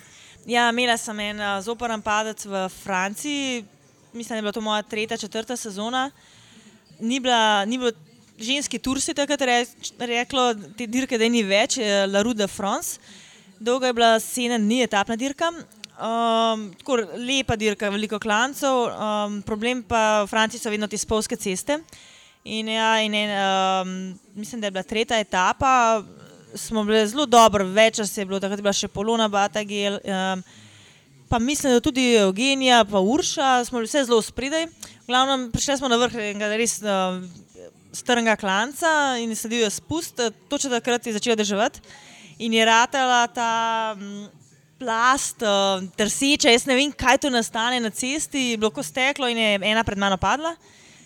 Ja, 0.46 0.70
imela 0.72 0.96
sem 0.96 1.20
en 1.20 1.40
uh, 1.40 1.60
zoporen 1.62 2.00
padec 2.02 2.46
v 2.48 2.64
Franciji, 2.72 3.64
mislim, 4.12 4.34
da 4.34 4.36
je 4.36 4.42
bila 4.42 4.52
to 4.52 4.60
moja 4.60 4.82
tretja, 4.82 5.16
četrta 5.16 5.56
sezona. 5.56 6.10
Ni, 7.00 7.20
bila, 7.20 7.64
ni 7.64 7.78
bilo 7.78 7.92
ženski 8.38 8.78
tur, 8.78 9.00
si 9.00 9.14
takrat 9.14 9.40
re, 9.40 9.64
reklo, 9.98 10.54
te 10.76 10.86
dirke, 10.86 11.18
da 11.18 11.28
ni 11.28 11.42
več, 11.42 11.78
La 12.08 12.22
Rue 12.22 12.34
de 12.34 12.48
France. 12.48 13.00
Dolga 13.60 13.90
je 13.90 13.96
bila 13.96 14.14
sedem 14.20 14.62
dni, 14.64 14.82
etapna 14.86 15.16
dirka. 15.16 15.50
Um, 16.00 16.70
tako 16.80 16.96
lepa 17.20 17.58
dirka, 17.60 17.90
veliko 17.92 18.16
klancev, 18.18 18.86
um, 18.88 19.42
problem 19.44 19.82
pa 19.84 20.22
v 20.24 20.30
Franciji 20.30 20.62
so 20.62 20.72
vedno 20.72 20.88
te 20.88 20.96
spolske 20.96 21.36
ceste. 21.36 21.76
In 22.48 22.70
ja, 22.72 22.94
in 23.04 23.14
en, 23.14 23.34
um, 23.36 23.90
mislim, 24.34 24.62
da 24.62 24.70
je 24.70 24.76
bila 24.78 24.82
tretja 24.82 25.18
etapa, 25.20 26.02
smo 26.54 26.84
bili 26.84 27.02
zelo 27.08 27.26
dobro, 27.26 27.66
več 27.68 27.98
časa 28.00 28.22
je 28.22 28.26
bilo, 28.26 28.40
takrat 28.40 28.58
je 28.58 28.64
bila 28.64 28.72
še 28.72 28.88
Polona 28.88 29.28
Batagel, 29.28 29.98
um, 30.00 30.42
pa 31.30 31.38
mislim, 31.38 31.72
da 31.72 31.80
tudi 31.80 32.14
Eugenija, 32.14 32.84
pa 32.84 33.00
Urša, 33.00 33.64
smo 33.64 33.78
bili 33.78 33.86
vse 33.86 34.04
zelo 34.04 34.22
spredaj. 34.22 34.66
Glavno, 35.06 35.50
prišli 35.52 35.76
smo 35.78 35.88
na 35.88 35.96
vrh 35.96 36.14
enega 36.14 36.56
res 36.58 36.80
uh, 36.82 37.22
strnega 37.92 38.34
klanca 38.36 39.14
in 39.22 39.36
sledil 39.36 39.62
je 39.62 39.70
spust, 39.70 40.20
točno 40.48 40.70
takrat 40.70 41.06
je 41.06 41.14
začela 41.14 41.38
deževati 41.38 41.80
in 42.38 42.52
je 42.52 42.64
ratala 42.64 43.26
ta. 43.26 43.94
Um, 43.96 44.28
plast, 44.80 45.42
uh, 45.44 45.84
trseča, 45.96 46.48
jaz 46.48 46.64
ne 46.64 46.74
vem, 46.78 46.92
kaj 46.96 47.18
tu 47.20 47.30
nastane 47.30 47.76
na 47.84 47.90
cesti, 47.92 48.56
bilo 48.56 48.70
ko 48.72 48.82
steklo 48.82 49.28
in 49.28 49.36
je 49.36 49.58
ena 49.68 49.84
pred 49.84 50.00
mano 50.00 50.16
padla. 50.16 50.54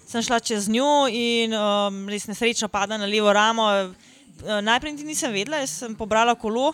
Sem 0.07 0.23
šla 0.23 0.39
čez 0.39 0.69
njo 0.71 1.09
in 1.11 1.55
um, 1.59 2.05
res 2.09 2.29
nesrečno 2.31 2.69
padla 2.71 3.01
na 3.03 3.09
levo 3.11 3.33
ramo. 3.35 3.67
Uh, 3.67 4.61
najprej 4.63 4.95
niti 4.95 5.09
nisem 5.09 5.35
vedela, 5.35 5.59
jaz 5.65 5.75
sem 5.83 5.97
pobrala 5.99 6.37
kolo, 6.39 6.71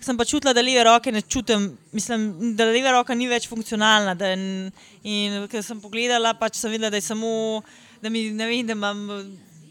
sem 0.00 0.16
pa 0.16 0.24
čutila, 0.24 0.54
da 0.56 0.62
leve 0.64 0.84
roke 0.84 1.12
ne 1.12 1.20
čutim, 1.22 1.70
mislim, 1.92 2.54
da 2.56 2.64
leva 2.64 2.94
roka 2.96 3.14
ni 3.14 3.28
več 3.28 3.48
funkcionalna. 3.48 4.14
Da, 4.16 4.32
in, 4.32 4.72
in 5.04 5.44
ker 5.52 5.64
sem 5.64 5.80
pogledala, 5.80 6.32
pač 6.38 6.56
sem 6.60 6.72
videla, 6.72 6.90
da 6.92 7.00
je 7.00 7.06
samo, 7.10 7.60
da 8.00 8.12
mi 8.12 8.30
ne 8.34 8.50
vem, 8.50 8.66
da 8.66 8.76
imam. 8.78 9.06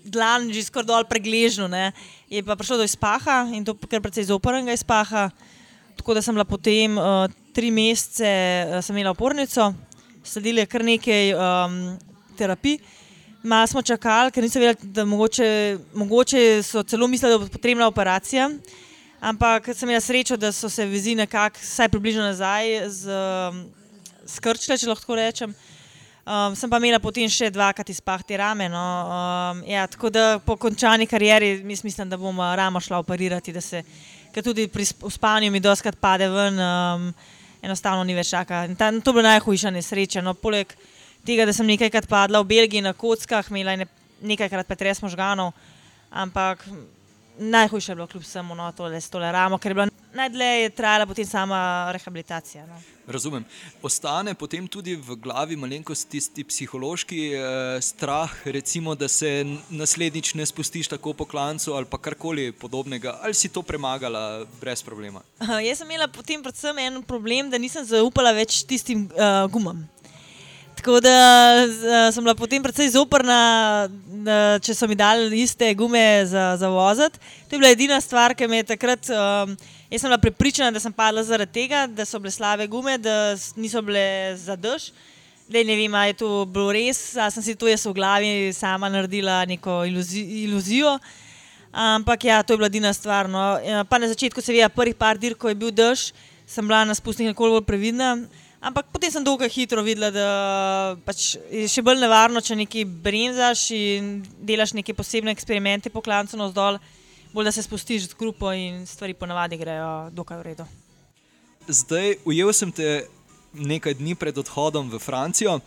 Dlan 0.10 0.48
že 0.56 0.64
skoraj 0.64 0.88
dol 0.88 1.04
pregležno, 1.06 1.68
ne. 1.70 1.92
je 2.32 2.40
pa 2.42 2.56
prišlo 2.58 2.80
do 2.80 2.86
izpaha 2.88 3.44
in 3.54 3.66
to 3.68 3.76
kar 3.76 4.00
precej 4.02 4.30
zoprnega 4.32 4.74
izpaha. 4.74 5.28
Tako 6.00 6.16
da 6.16 6.22
sem 6.24 6.34
bila 6.34 6.46
potem 6.48 6.96
uh, 6.98 7.28
tri 7.54 7.70
mesece, 7.70 8.26
uh, 8.26 8.80
sem 8.82 8.96
imela 8.96 9.12
opornico, 9.12 9.68
sledili 10.24 10.66
kar 10.66 10.88
nekaj 10.88 11.34
um, 11.36 11.76
terapij. 12.40 12.80
Malo 13.44 13.68
smo 13.68 13.84
čakali, 13.86 14.32
ker 14.32 14.42
nisem 14.42 14.64
vedela, 14.64 14.94
da 14.96 15.06
mogoče, 15.06 15.50
mogoče 15.94 16.64
so 16.64 16.82
celo 16.84 17.08
mislili, 17.12 17.36
da 17.36 17.44
bo 17.44 17.52
potrebna 17.52 17.92
operacija. 17.92 18.50
Ampak 19.20 19.74
sem 19.76 19.90
imela 19.90 20.00
srečo, 20.00 20.38
da 20.40 20.52
so 20.52 20.70
se 20.70 20.86
vezi 20.86 21.16
nekako, 21.16 21.60
vsaj 21.60 21.90
približno 21.92 22.24
nazaj, 22.24 22.88
skrčile, 24.28 24.78
če 24.80 24.88
lahko 24.88 25.18
rečem. 25.20 25.56
Um, 26.30 26.54
sem 26.56 26.70
pa 26.70 26.78
imela 26.78 27.00
potem 27.02 27.26
še 27.32 27.50
dvakrat 27.50 27.90
izpah 27.90 28.22
te 28.24 28.38
rame. 28.38 28.70
No. 28.70 28.80
Um, 28.80 29.64
ja, 29.68 29.88
tako 29.90 30.12
da 30.14 30.38
po 30.46 30.56
končani 30.62 31.08
karieri 31.10 31.64
mislim, 31.66 32.08
da 32.10 32.20
bom 32.22 32.38
ramo 32.38 32.80
šla 32.80 33.00
operirati 33.02 33.52
ker 34.34 34.46
tudi 34.46 34.68
pri 34.70 34.86
spanju 34.86 35.52
mi 35.52 35.60
doskrat 35.60 35.98
pade 35.98 36.28
ven, 36.30 36.60
um, 36.62 37.08
enostavno 37.66 38.04
ni 38.06 38.14
več 38.14 38.30
čaka. 38.30 38.68
Ta, 38.78 38.92
to 38.92 39.12
je 39.12 39.16
bila 39.18 39.34
najhujša 39.34 39.74
nesreča. 39.74 40.22
No, 40.22 40.36
poleg 40.38 40.76
tega, 41.26 41.48
da 41.50 41.54
sem 41.54 41.68
nekajkrat 41.68 42.08
padla 42.08 42.44
v 42.44 42.52
Belgiji 42.54 42.86
na 42.86 42.94
kockah, 42.94 43.50
imela 43.50 43.76
ne, 43.80 43.90
nekajkrat 44.22 44.70
pretres 44.70 45.02
možganov, 45.02 45.52
ampak 46.14 46.62
najhujše 47.40 47.92
je 47.92 47.96
bilo 47.96 48.08
kljub 48.08 48.24
vsemu 48.24 48.56
no, 48.56 48.72
tole 48.72 49.02
s 49.02 49.10
tole 49.10 49.32
ramo, 49.32 49.58
ker 49.58 49.72
je 49.72 49.76
bila 49.76 49.88
najdlje 50.14 50.70
trajala 50.70 51.06
potem 51.06 51.26
sama 51.26 51.92
rehabilitacija. 51.92 52.66
No. 52.68 52.82
Razumem. 53.08 53.46
Ostane 53.82 54.34
potem 54.34 54.68
tudi 54.68 54.96
v 54.96 55.16
glavi 55.16 55.56
malenkost 55.56 56.10
tisti 56.10 56.44
psihološki 56.44 57.22
eh, 57.34 57.82
strah, 57.82 58.34
recimo, 58.46 58.96
da 58.96 59.08
se 59.08 59.46
naslednjič 59.70 60.34
ne 60.34 60.46
spustiš 60.46 60.88
tako 60.88 61.14
po 61.14 61.26
klancu 61.26 61.74
ali 61.74 61.88
karkoli 62.02 62.52
podobnega, 62.52 63.20
ali 63.22 63.34
si 63.34 63.50
to 63.50 63.62
premagala 63.62 64.46
brez 64.62 64.84
problema? 64.84 65.22
Uh, 65.40 65.58
jaz 65.64 65.78
sem 65.78 65.90
imela 65.90 66.08
potem 66.08 66.44
predvsem 66.44 66.78
en 66.78 67.02
problem, 67.04 67.50
da 67.50 67.58
nisem 67.58 67.86
zaupala 67.86 68.32
več 68.32 68.64
tistim 68.64 69.10
uh, 69.14 69.46
gumam. 69.52 69.88
Tako 70.80 71.00
da 71.04 71.16
uh, 71.66 72.14
sem 72.14 72.24
bila 72.24 72.36
potem 72.36 72.64
precej 72.64 72.94
zoprna, 72.94 73.90
če 74.62 74.76
so 74.76 74.88
mi 74.88 74.96
dali 74.96 75.42
iste 75.42 75.74
gume 75.76 76.26
za, 76.26 76.56
za 76.60 76.70
voziti. 76.70 77.20
To 77.50 77.56
je 77.56 77.60
bila 77.60 77.72
edina 77.74 78.02
stvar, 78.02 78.36
ki 78.36 78.48
me 78.48 78.64
je 78.64 78.72
takrat. 78.76 79.10
Uh, 79.10 79.78
Jaz 79.90 80.02
sem 80.02 80.10
bila 80.10 80.18
prepričana, 80.22 80.72
da 80.72 80.80
sem 80.80 80.94
padla 80.94 81.24
zaradi 81.26 81.52
tega, 81.52 81.88
da 81.88 82.06
so 82.06 82.20
bile 82.22 82.30
slabe 82.32 82.68
gume, 82.70 82.98
da 83.02 83.34
niso 83.58 83.82
bile 83.82 84.36
za 84.38 84.54
dež. 84.56 84.92
Le 85.50 85.64
ne 85.66 85.76
vem, 85.76 85.96
ali 85.98 86.12
je 86.12 86.20
to 86.20 86.46
bilo 86.46 86.70
res, 86.72 87.18
ali 87.18 87.34
sem 87.34 87.44
si 87.44 87.56
to 87.58 87.66
jaz 87.66 87.88
v 87.90 87.96
glavi 87.98 88.54
sama 88.54 88.90
naredila 88.90 89.40
neko 89.50 89.80
iluzi 89.90 90.22
iluzijo. 90.44 91.00
Ampak 91.74 92.24
ja, 92.24 92.44
to 92.44 92.54
je 92.54 92.58
bila 92.62 92.70
edina 92.70 92.94
stvar. 92.94 93.30
No. 93.30 93.58
Ja, 93.66 93.82
pa 93.84 93.98
na 93.98 94.12
začetku, 94.14 94.46
seveda, 94.46 94.70
prvih 94.70 94.94
par 94.94 95.18
dirk, 95.18 95.42
ko 95.42 95.50
je 95.50 95.58
bil 95.58 95.74
dež, 95.74 96.12
sem 96.46 96.68
bila 96.68 96.86
na 96.86 96.94
spustih 96.94 97.26
nekoliko 97.26 97.58
bolj 97.58 97.66
previdna. 97.66 98.14
Ampak 98.60 98.92
potem 98.92 99.12
sem 99.12 99.24
dolgo 99.24 99.48
hitro 99.48 99.82
videla, 99.84 100.12
da 100.12 100.96
pač 101.08 101.38
je 101.48 101.68
še 101.72 101.84
bolj 101.86 102.02
nevarno, 102.02 102.42
če 102.44 102.58
nekaj 102.60 102.84
bremzaš 103.06 103.70
in 103.72 104.18
delaš 104.44 104.74
neke 104.76 104.94
posebne 104.94 105.32
eksperimente 105.32 105.92
po 105.94 106.04
klancu 106.04 106.36
navzdol 106.36 106.80
bolj 107.34 107.46
da 107.46 107.52
se 107.52 107.64
spustiš 107.64 108.10
z 108.10 108.14
grupo 108.20 108.54
in 108.54 108.86
stvari 108.88 109.14
ponavadi 109.14 109.58
grejo 109.58 110.10
dokaj 110.12 110.38
v 110.38 110.42
redu. 110.44 110.66
Zdaj, 111.68 112.16
ujel 112.26 112.54
sem 112.54 112.72
te 112.72 113.06
nekaj 113.54 113.94
dni 114.00 114.16
pred 114.16 114.38
odhodom 114.38 114.90
v 114.90 115.00
Francijo. 115.00 115.60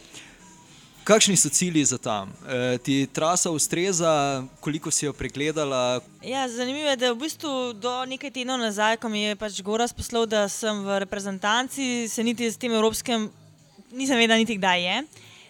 Kakšni 1.04 1.36
so 1.36 1.50
cilji 1.50 1.84
za 1.84 1.98
tam? 1.98 2.30
E, 2.46 2.78
ti 2.78 3.06
trasa 3.12 3.50
ustreza, 3.50 4.44
koliko 4.60 4.90
si 4.90 5.06
jo 5.06 5.12
pregledala? 5.12 6.00
Ja, 6.22 6.48
zanimivo 6.48 6.90
je, 6.90 6.96
da 6.96 7.12
v 7.12 7.18
bistvu 7.18 7.72
do 7.74 7.90
nekaj 8.06 8.30
tednov 8.30 8.60
nazaj, 8.62 9.00
ko 9.02 9.10
mi 9.10 9.24
je 9.24 9.36
pač 9.36 9.58
Goras 9.66 9.90
poslal, 9.90 10.28
da 10.30 10.46
sem 10.48 10.84
v 10.86 11.00
reprezentanci, 11.02 12.06
se 12.08 12.22
niti 12.22 12.46
s 12.46 12.56
tem 12.56 12.70
evropskim, 12.70 13.26
nisem 13.90 14.14
vedela, 14.14 14.38
niti 14.38 14.54
kdaj 14.60 14.82
je. 14.82 14.96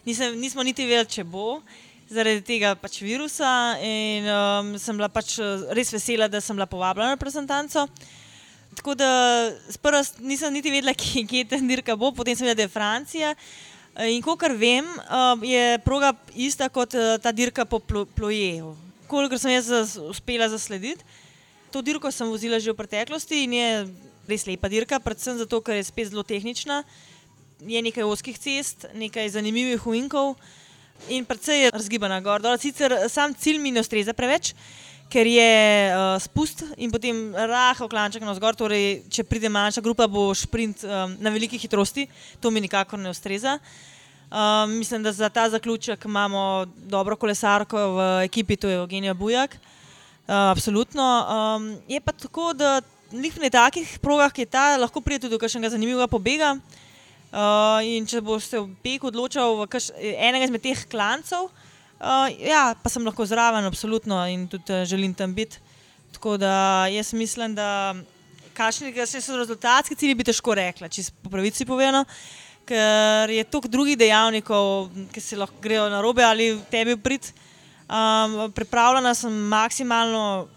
Nisem, 0.09 0.39
nismo 0.41 0.65
niti 0.65 0.87
vedeli, 0.89 1.11
če 1.21 1.25
bo 1.29 1.61
zaradi 2.09 2.41
tega 2.47 2.73
pač 2.73 3.03
virusa. 3.05 3.77
In 3.85 4.29
um, 4.33 4.71
sem 4.81 4.97
bila 4.97 5.11
pač 5.13 5.37
uh, 5.37 5.69
res 5.77 5.93
vesela, 5.93 6.31
da 6.33 6.41
sem 6.41 6.57
bila 6.57 6.69
povabljena 6.71 7.13
na 7.13 7.19
reprezentanco. 7.19 7.85
Tako 8.73 8.97
da 8.97 9.11
sprva 9.69 10.01
nisem 10.25 10.57
niti 10.57 10.73
vedela, 10.73 10.97
kje, 11.03 11.27
kje 11.29 11.45
ta 11.53 11.61
dirka 11.61 11.97
bo, 11.97 12.09
potem 12.17 12.33
sem 12.33 12.49
vedela, 12.49 12.63
da 12.65 12.69
je 12.69 12.73
Francija. 12.73 13.35
In 13.93 14.23
kot 14.25 14.41
vem, 14.57 14.87
um, 14.89 15.43
je 15.45 15.77
proga 15.85 16.15
ista 16.33 16.71
kot 16.73 16.95
uh, 16.97 17.19
ta 17.21 17.29
dirka 17.29 17.67
po 17.69 17.77
Plojeju. 17.79 18.73
Kolikor 19.05 19.37
sem 19.37 19.53
jaz 19.53 19.99
uspela 20.01 20.49
zaslediti, 20.49 21.05
to 21.69 21.83
dirko 21.85 22.09
sem 22.09 22.25
vozila 22.25 22.57
že 22.57 22.73
v 22.73 22.81
preteklosti 22.81 23.45
in 23.45 23.53
je 23.53 23.69
res 24.29 24.47
lepa 24.49 24.73
dirka, 24.73 24.97
predvsem 24.97 25.37
zato, 25.37 25.61
ker 25.61 25.77
je 25.77 25.85
spet 25.85 26.09
zelo 26.09 26.25
tehnična. 26.25 26.85
Je 27.61 27.83
nekaj 27.85 28.09
oskih 28.09 28.39
cest, 28.41 28.89
nekaj 28.97 29.29
zanimivih 29.37 29.85
uinkov 29.87 30.41
in 31.13 31.29
precej 31.29 31.69
je 31.69 31.75
razgibana 31.77 32.21
gor. 32.25 32.41
Dole, 32.41 32.57
sicer 32.57 32.97
sam 33.13 33.37
cilj 33.37 33.61
mi 33.61 33.77
ne 33.77 33.85
ustreza 33.85 34.17
preveč, 34.17 34.55
ker 35.13 35.29
je 35.29 35.93
uh, 35.93 36.17
spust 36.17 36.65
in 36.81 36.89
potem 36.89 37.35
rahel 37.37 37.89
klanček 37.89 38.25
na 38.25 38.33
zgor. 38.39 38.57
Torej, 38.57 39.05
če 39.13 39.27
pride 39.29 39.51
manjša 39.53 39.85
grupa, 39.85 40.09
bo 40.09 40.31
sprint 40.37 40.87
um, 40.87 41.17
na 41.21 41.33
veliki 41.35 41.61
hitrosti, 41.61 42.07
to 42.41 42.49
mi 42.49 42.63
nikakor 42.65 43.01
ne 43.01 43.13
ustreza. 43.13 43.59
Um, 44.33 44.79
mislim, 44.81 45.03
da 45.05 45.13
za 45.13 45.29
ta 45.29 45.45
zaključek 45.53 46.07
imamo 46.09 46.65
dobro 46.89 47.19
kolesarko 47.21 47.77
v 47.99 48.07
ekipi, 48.25 48.57
to 48.57 48.71
je 48.71 48.81
Eugenija 48.81 49.15
Bujak. 49.15 49.59
Uh, 49.61 50.49
absolutno. 50.49 51.05
Um, 51.05 51.69
je 51.89 52.01
pa 52.01 52.13
tako, 52.17 52.53
da 52.57 52.81
na 53.13 53.51
takih 53.51 53.99
progah, 54.01 54.33
ki 54.33 54.47
je 54.47 54.53
ta, 54.57 54.79
lahko 54.81 55.05
pride 55.05 55.27
tudi 55.27 55.37
do 55.37 55.43
kakšnega 55.43 55.75
zanimivega 55.75 56.09
pobega. 56.09 56.57
Uh, 57.33 57.85
in 57.85 58.09
če 58.09 58.21
boste 58.25 58.61
v 58.61 58.73
Peku 58.85 59.13
odločili 59.13 59.45
v 59.61 59.69
kaš, 59.69 59.91
enega 60.01 60.49
izmed 60.49 60.65
teh 60.65 60.81
klancev, 60.89 61.49
uh, 61.49 61.72
ja, 62.43 62.75
pa 62.83 62.91
sem 62.91 63.05
lahko 63.07 63.27
zraven, 63.27 63.65
absolutno 63.65 64.19
in 64.27 64.49
tudi 64.51 64.73
uh, 64.75 64.85
želim 64.89 65.15
tam 65.15 65.35
biti. 65.35 65.59
Tako 66.13 66.37
da 66.37 66.87
jaz 66.91 67.13
mislim, 67.15 67.55
da 67.55 67.95
kakšni 68.55 68.93
so 69.07 69.37
rezultatski 69.37 69.95
cilji, 69.95 70.15
bi 70.15 70.27
težko 70.27 70.55
rekla, 70.55 70.89
če 70.89 71.07
po 71.23 71.31
pravici 71.31 71.65
povedano, 71.65 72.05
ker 72.69 73.31
je 73.31 73.45
toliko 73.45 73.69
drugih 73.69 73.99
dejavnikov, 73.99 74.91
ki 75.13 75.21
se 75.21 75.39
lahko 75.39 75.57
grejo 75.63 75.89
na 75.91 76.03
robe 76.03 76.25
ali 76.25 76.59
tebi 76.71 76.97
prid. 76.97 77.33
Um, 77.93 78.53
pripravljena 78.55 79.15
sem 79.15 79.33
maksimalno, 79.53 80.49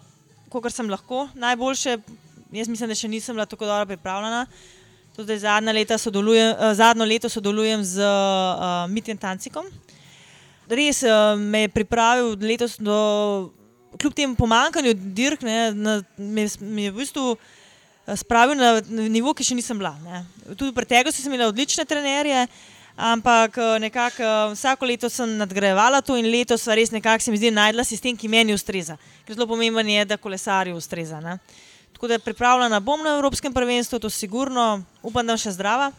kot 0.50 0.72
sem 0.72 0.90
lahko, 0.90 1.28
najboljše. 1.36 1.98
Jaz 2.56 2.70
mislim, 2.72 2.90
da 2.90 2.96
še 2.96 3.10
nisem 3.12 3.36
bila 3.36 3.46
tako 3.46 3.68
dobro 3.68 3.86
pripravljena. 3.86 4.46
Tudi 5.16 5.38
zadnje, 5.40 5.74
leta 5.74 5.96
uh, 5.96 6.72
zadnje 6.74 7.06
leto 7.06 7.30
sodelujem 7.30 7.84
z 7.84 8.02
uh, 8.02 8.90
Mitjem 8.90 9.18
Tancikom. 9.18 9.68
Res 10.70 11.04
uh, 11.06 11.36
me 11.38 11.66
je 11.66 11.74
pripravil 11.74 12.34
letos, 12.42 12.80
do, 12.82 13.52
kljub 14.02 14.14
temu 14.14 14.36
pomankanju 14.36 14.94
dirk, 14.94 15.44
ne, 15.46 15.72
na, 15.72 16.00
me, 16.18 16.48
me 16.60 16.88
je 16.88 16.92
v 16.92 16.98
bistvu 17.04 17.36
spravil 18.16 18.58
na, 18.58 18.80
na 18.82 19.10
nivo, 19.10 19.34
ki 19.34 19.46
še 19.46 19.58
nisem 19.58 19.78
bila. 19.80 19.96
Ne. 20.06 20.24
Tudi 20.54 20.72
v 20.72 20.78
preteklosti 20.78 21.24
sem 21.24 21.34
imela 21.34 21.50
odlične 21.50 21.86
trenerje, 21.90 22.46
ampak 22.96 23.58
nekako 23.82 24.32
vsako 24.54 24.88
leto 24.88 25.10
sem 25.10 25.36
nadgrajevala 25.40 26.00
to 26.06 26.16
in 26.16 26.30
letos 26.32 26.68
res 26.68 26.94
nekako 26.94 27.24
se 27.24 27.34
mi 27.34 27.42
zdi 27.42 27.52
najdla 27.52 27.84
sistem, 27.84 28.18
ki 28.18 28.30
meni 28.32 28.56
ustreza. 28.56 28.98
Ker 29.26 29.36
zelo 29.36 29.50
pomemben 29.50 29.90
je, 29.90 30.06
da 30.06 30.22
kolesarju 30.22 30.78
ustreza. 30.78 31.20
Ne. 31.24 31.40
Tako 31.96 32.12
da 32.12 32.20
pripravljena 32.20 32.80
bom 32.80 33.02
na 33.02 33.16
Evropskem 33.18 33.54
prvenstvu, 33.54 34.00
to 34.00 34.10
sigurno, 34.10 34.84
upam, 35.02 35.26
da 35.26 35.34
bom 35.34 35.42
še 35.42 35.56
zdrava. 35.56 35.92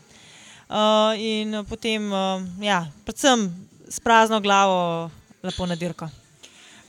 Uh, 0.66 1.14
in 1.22 1.60
potem, 1.68 2.10
uh, 2.10 2.42
ja, 2.58 2.80
predvsem 3.06 3.46
s 3.88 4.00
prazno 4.00 4.40
glavo, 4.40 5.10
lepo 5.42 5.66
na 5.66 5.74
dirko. 5.74 6.08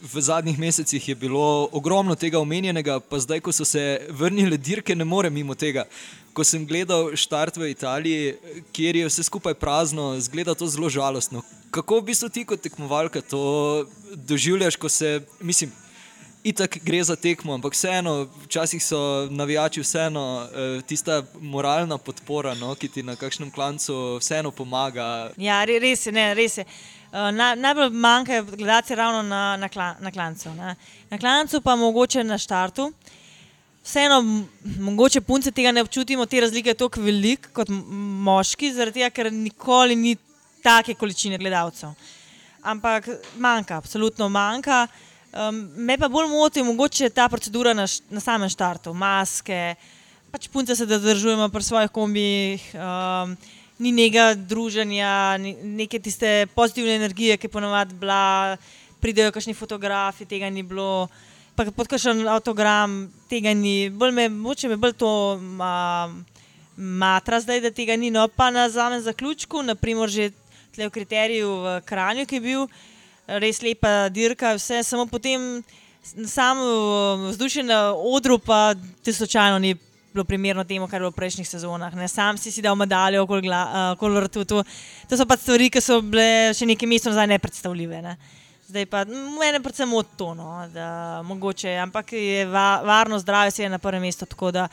V 0.02 0.22
zadnjih 0.22 0.60
mesecih 0.60 1.10
je 1.10 1.16
bilo 1.16 1.70
ogromno 1.72 2.16
tega 2.16 2.40
omenjenega, 2.40 3.00
pa 3.00 3.20
zdaj, 3.20 3.42
ko 3.42 3.52
so 3.52 3.66
se 3.66 4.06
vrnile 4.10 4.58
dirke, 4.58 4.96
ne 4.96 5.06
morem 5.06 5.34
mimo 5.34 5.56
tega. 5.56 5.88
Ko 6.34 6.46
sem 6.46 6.68
gledal 6.70 7.16
štart 7.18 7.58
v 7.58 7.72
Italiji, 7.74 8.36
kjer 8.72 8.96
je 8.96 9.08
vse 9.10 9.26
skupaj 9.26 9.58
prazno, 9.58 10.14
zgleda 10.22 10.54
to 10.54 10.68
zelo 10.70 10.90
žalostno. 10.90 11.42
Kako 11.74 12.00
v 12.00 12.08
bistvu 12.12 12.30
ti 12.30 12.46
kot 12.46 12.62
tekmovalka 12.62 13.22
to 13.26 13.88
doživljaš, 14.14 14.78
ko 14.78 14.90
se, 14.90 15.22
mislim, 15.42 15.74
itak 16.44 16.78
gre 16.84 17.04
za 17.04 17.16
tekmo, 17.16 17.54
ampak 17.54 17.74
vseeno, 17.74 18.28
včasih 18.44 18.84
so 18.84 19.28
navijači 19.32 19.82
vseeno 19.82 20.24
eh, 20.44 20.82
tista 20.88 21.24
moralna 21.42 21.98
podpora, 21.98 22.54
no, 22.54 22.76
ki 22.76 22.88
ti 22.88 23.04
na 23.04 23.16
kakšnem 23.16 23.52
klancu 23.52 24.18
vseeno 24.22 24.52
pomaga. 24.52 25.32
Ja, 25.38 25.64
res 25.66 26.06
je, 26.06 26.12
ne, 26.12 26.34
res 26.34 26.58
je. 26.58 26.66
Uh, 27.08 27.30
na, 27.32 27.54
najbolj 27.56 27.90
manjka 27.90 28.42
gledati 28.42 28.96
ravno 28.96 29.22
na, 29.24 29.58
na, 29.58 29.70
kla, 29.70 29.96
na 30.00 30.12
klancu. 30.12 30.52
Ne. 30.54 30.76
Na 31.10 31.18
klancu 31.18 31.62
pa 31.62 31.76
mogoče 31.76 32.24
na 32.24 32.38
štartu. 32.38 32.92
Vseeno, 33.84 34.20
mogoče 34.80 35.22
punce 35.22 35.52
tega 35.52 35.72
ne 35.72 35.82
občutimo, 35.82 36.26
te 36.26 36.42
razlike 36.42 36.70
je 36.70 36.76
tako 36.76 37.02
velike 37.02 37.54
kot 37.56 37.72
moški, 38.28 38.74
tega, 38.92 39.10
ker 39.10 39.32
nikoli 39.32 39.96
ni 39.96 40.18
take 40.64 40.94
količine 40.94 41.38
gledalcev. 41.38 41.96
Ampak 42.68 43.08
manjka, 43.40 43.78
absolutno 43.78 44.28
manjka. 44.30 44.88
Um, 45.34 45.68
me 45.76 45.98
pa 45.98 46.08
bolj 46.08 46.30
moti 46.32 46.64
mogoče 46.64 47.10
ta 47.10 47.28
procedura 47.30 47.74
na, 47.74 47.86
na 48.10 48.22
samem 48.24 48.50
štartu, 48.50 48.94
maske, 48.94 49.76
pač 50.32 50.48
punce 50.48 50.76
se 50.76 50.86
zadržujemo 50.88 51.50
pri 51.50 51.64
svojih 51.64 51.92
kombijih. 51.92 52.64
Um, 52.74 53.38
ni 53.80 53.92
nekega 53.92 54.34
druženja, 54.34 55.38
neke 55.64 56.00
tiste 56.00 56.48
pozitivne 56.56 56.96
energije, 56.96 57.38
ki 57.38 57.46
je 57.46 57.52
ponovadi 57.52 57.96
bila, 57.96 58.58
pridejo 59.02 59.32
kakšni 59.32 59.54
fotografi, 59.54 60.26
tega 60.26 60.50
ni 60.50 60.64
bilo, 60.66 61.08
pa 61.56 61.68
pod 61.70 61.90
kakšen 61.90 62.26
avtogram, 62.28 63.06
tega 63.30 63.54
ni. 63.54 63.90
Bolj 63.94 64.16
me, 64.18 64.30
moče 64.30 64.72
me 64.72 64.80
bolj 64.82 64.96
to 64.98 65.12
ma, 65.60 66.10
matra 66.78 67.42
zdaj, 67.42 67.62
da 67.68 67.72
tega 67.72 67.96
ni. 67.98 68.10
No, 68.14 68.28
pa 68.28 68.50
na 68.52 68.70
zamem 68.70 69.02
zaključku, 69.06 69.62
naprimer 69.62 70.10
že 70.10 70.32
tle 70.74 70.90
v 70.90 70.94
kriteriju 70.94 71.54
v 71.62 71.80
Kranju, 71.86 72.26
ki 72.26 72.42
je 72.42 72.42
bil 72.42 72.68
res 73.28 73.62
lepa 73.62 74.10
dirka, 74.10 74.56
vse, 74.56 74.84
samo 74.84 75.06
potem 75.06 75.64
samo 76.26 76.64
vzdušje 77.28 77.64
na 77.64 77.94
odru 77.94 78.40
pa 78.40 78.74
te 79.04 79.14
slučajno 79.14 79.60
ni 79.60 79.76
bilo 80.14 80.24
primerno 80.24 80.64
temu, 80.64 80.88
kar 80.88 80.98
je 80.98 81.00
bilo 81.00 81.12
v 81.12 81.20
prejšnjih 81.20 81.50
sezonah. 81.50 81.94
Ne. 81.96 82.08
Sam 82.08 82.38
si 82.38 82.52
si 82.52 82.62
dal 82.62 82.76
medaljo 82.76 83.24
okoli 83.24 83.50
uh, 83.50 84.24
rtu. 84.24 84.46
To, 84.46 84.64
to 85.10 85.18
so 85.18 85.26
pa 85.26 85.38
stvari, 85.38 85.70
ki 85.70 85.82
so 85.84 86.00
bile 86.02 86.54
še 86.58 86.66
nekaj 86.66 86.90
mesecev 86.90 87.14
nazaj 87.14 87.28
nepredstavljive. 87.36 88.02
Ne. 88.02 88.16
Zdaj 88.68 88.88
pa 88.90 89.04
meni 89.06 89.62
predvsem 89.64 89.94
od 89.94 90.08
to, 90.18 90.34
no, 90.36 90.66
da 90.74 91.22
mogoče, 91.24 91.78
ampak 91.80 92.12
je 92.18 92.48
va, 92.50 92.82
varno 92.84 93.20
zdravje 93.20 93.52
se 93.52 93.64
je 93.64 93.70
na 93.70 93.80
prvem 93.80 94.02
mestu. 94.02 94.26
Tako 94.26 94.52
da, 94.52 94.66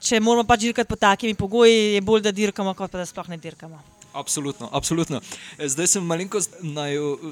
če 0.00 0.20
moramo 0.20 0.46
pač 0.48 0.68
dirkati 0.68 0.88
pod 0.88 1.02
takimi 1.02 1.34
pogoji, 1.34 1.98
je 1.98 2.00
bolj, 2.00 2.22
da 2.28 2.32
dirkamo, 2.32 2.74
kot 2.78 2.92
pa 2.92 3.02
da 3.02 3.08
sploh 3.08 3.28
ne 3.28 3.36
dirkamo. 3.42 3.95
Absolutno, 4.16 4.68
absolutno. 4.72 5.20
Zdaj 5.60 5.86
sem 5.86 6.04
malenkost 6.04 6.54
na 6.64 6.86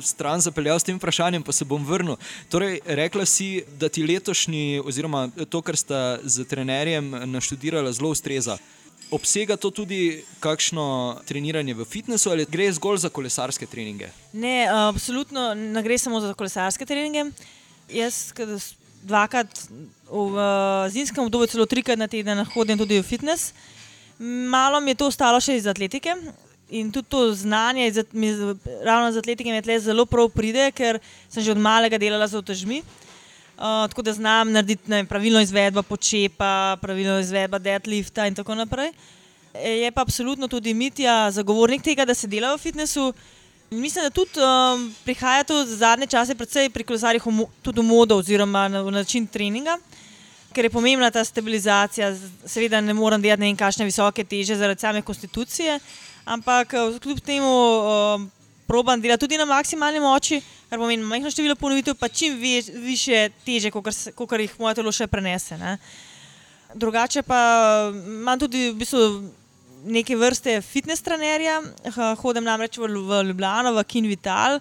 stran 0.04 0.40
zapeljal 0.44 0.76
s 0.76 0.84
tem 0.84 0.98
vprašanjem, 1.00 1.42
pa 1.42 1.52
se 1.52 1.64
bom 1.64 1.80
vrnil. 1.80 2.18
Torej, 2.52 2.80
rekla 2.84 3.24
si, 3.24 3.64
da 3.80 3.88
ti 3.88 4.04
letošnji, 4.04 4.82
oziroma 4.84 5.30
to, 5.48 5.62
kar 5.64 5.80
sta 5.80 6.18
z 6.22 6.44
trenerjem 6.44 7.08
naštudirala, 7.32 7.92
zelo 7.92 8.12
ustreza. 8.12 8.58
Obsega 9.10 9.56
to 9.56 9.70
tudi 9.70 10.24
kakšno 10.44 10.84
treniranje 11.24 11.74
v 11.74 11.84
fitnessu 11.88 12.32
ali 12.32 12.44
gre 12.44 12.70
zgolj 12.72 13.04
za 13.04 13.08
kolesarske 13.08 13.66
treninge? 13.66 14.08
Ne, 14.32 14.68
absolutno 14.68 15.54
ne 15.54 15.82
gre 15.82 15.98
samo 15.98 16.20
za 16.20 16.34
kolesarske 16.34 16.84
treninge. 16.86 17.30
Jaz 17.88 18.32
dvakrat 19.04 19.48
v 20.08 20.48
zimskem 20.92 21.24
obdobju, 21.24 21.52
celo 21.52 21.66
trikrat 21.66 22.00
na 22.00 22.08
teden 22.08 22.44
hodim 22.52 22.80
tudi 22.80 23.00
v 23.00 23.06
fitness. 23.06 23.52
Malo 24.50 24.80
mi 24.80 24.94
je 24.94 25.00
to 25.00 25.08
ostalo 25.10 25.40
še 25.42 25.58
iz 25.58 25.66
atletike, 25.66 26.14
in 26.70 26.92
tudi 26.92 27.08
to 27.08 27.34
znanje, 27.34 27.92
mi, 28.12 28.30
ravno 28.84 29.12
z 29.12 29.16
atletike, 29.16 29.50
mi 29.50 29.72
je 29.72 29.80
zelo 29.80 30.06
prav 30.06 30.28
pride, 30.28 30.70
ker 30.72 30.98
sem 31.28 31.42
že 31.42 31.52
od 31.52 31.58
malega 31.58 31.98
delala 31.98 32.26
z 32.26 32.36
otežmi. 32.36 32.82
Uh, 33.54 33.86
tako 33.88 34.02
da 34.02 34.12
znam 34.12 34.52
narediti 34.52 34.90
ne, 34.90 35.04
pravilno 35.04 35.40
izvedbo 35.40 35.82
počepa, 35.82 36.76
pravilno 36.82 37.20
izvedbo 37.20 37.58
deadlifta 37.58 38.26
in 38.26 38.34
tako 38.34 38.54
naprej. 38.54 38.90
Je 39.54 39.90
pa 39.90 40.02
absolutno 40.02 40.48
tudi 40.48 40.74
Mitja 40.74 41.30
zagovornik 41.30 41.82
tega, 41.82 42.04
da 42.04 42.14
se 42.14 42.26
dela 42.26 42.54
v 42.54 42.58
fitnessu. 42.58 43.12
Mislim, 43.70 44.04
da 44.04 44.10
tudi 44.10 44.40
um, 44.40 44.94
prihaja 45.04 45.44
to 45.44 45.64
zadnje 45.66 46.06
čase, 46.06 46.34
predvsem 46.34 46.70
pri 46.70 46.84
kolesarjih, 46.84 47.22
tudi 47.62 47.80
v 47.80 47.84
modo 47.84 48.16
oziroma 48.16 48.68
na, 48.68 48.82
v 48.82 48.90
način 48.90 49.26
treninga, 49.26 49.78
ker 50.52 50.64
je 50.64 50.70
pomembna 50.70 51.10
ta 51.10 51.24
stabilizacija. 51.24 52.10
Seveda 52.46 52.80
ne 52.80 52.94
morem 52.94 53.22
delati 53.22 53.40
ne 53.40 53.46
vem 53.46 53.56
kakšne 53.56 53.86
visoke 53.86 54.24
teže 54.24 54.56
zaradi 54.56 54.80
same 54.80 55.02
konstitucije, 55.02 55.78
ampak 56.24 56.74
eh, 56.74 56.98
kljub 57.00 57.20
temu 57.20 57.50
um, 57.50 58.30
proban 58.66 59.00
dela 59.00 59.16
tudi 59.16 59.38
na 59.38 59.44
maksimalni 59.44 60.00
moči, 60.00 60.40
kar 60.70 60.78
pomeni 60.78 61.04
majhno 61.04 61.30
število 61.30 61.56
ponovitev, 61.56 61.94
pa 62.00 62.08
čim 62.08 62.36
više 62.84 63.28
teže, 63.44 63.70
kot 63.70 64.38
jih 64.40 64.58
moje 64.58 64.80
telo 64.80 64.92
še 64.92 65.06
prenese. 65.06 65.58
Ne. 65.60 65.76
Drugače 66.74 67.22
pa 67.22 67.38
imam 67.92 68.38
tudi 68.38 68.70
v 68.72 68.78
bistvu 68.80 69.02
neke 69.84 70.16
vrste 70.16 70.56
fitness 70.64 71.04
trenerja, 71.04 71.60
hodim 72.22 72.44
namreč 72.44 72.78
v, 72.80 72.88
v 72.88 73.20
Ljubljano, 73.28 73.74
v 73.76 73.84
Kin 73.84 74.08
Vital. 74.08 74.58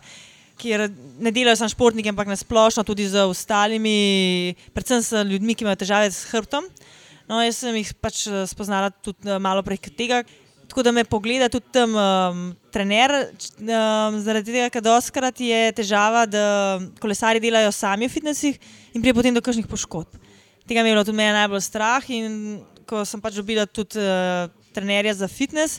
Ker 0.59 0.85
ne 1.19 1.31
delajo 1.33 1.57
samo 1.57 1.71
športniki, 1.73 2.11
ampak 2.11 2.29
na 2.29 2.37
splošno 2.37 2.83
tudi 2.85 3.07
z 3.09 3.23
ostalimi, 3.25 4.53
predvsem 4.75 5.01
s 5.01 5.23
ljudmi, 5.25 5.55
ki 5.57 5.65
imajo 5.65 5.81
težave 5.81 6.11
s 6.13 6.27
hrbtom. 6.29 6.67
No, 7.25 7.39
jaz 7.41 7.63
sem 7.63 7.75
jih 7.79 7.89
pač 8.03 8.27
spoznala 8.51 8.91
tudi 8.93 9.39
malo 9.41 9.63
prek 9.65 9.89
tega, 9.97 10.21
Tako 10.73 10.83
da 10.83 10.91
me 10.91 11.03
pogleda 11.05 11.45
tudi 11.53 11.67
tam 11.71 11.91
um, 11.93 12.37
trener, 12.73 13.11
um, 13.61 14.15
zaradi 14.25 14.55
tega, 14.55 14.71
ker 14.73 14.81
doskrat 14.81 15.37
je 15.37 15.59
težava, 15.77 16.23
da 16.25 16.79
kolesari 16.97 17.37
delajo 17.37 17.69
sami 17.69 18.07
v 18.07 18.09
fitnesih 18.09 18.57
in 18.97 19.03
prije 19.03 19.13
potem 19.13 19.35
do 19.37 19.43
kakšnih 19.45 19.67
poškodb. 19.69 20.17
Tega 20.65 20.81
mi 20.81 20.89
je 20.89 20.95
bilo 20.95 21.03
tudi 21.05 21.19
meni 21.19 21.35
najbolj 21.35 21.61
strah 21.61 22.07
in 22.09 22.63
ko 22.89 23.03
sem 23.05 23.21
pač 23.21 23.37
dobila 23.37 23.67
tudi 23.69 24.01
uh, 24.01 24.49
trenerja 24.73 25.13
za 25.19 25.29
fitness. 25.29 25.77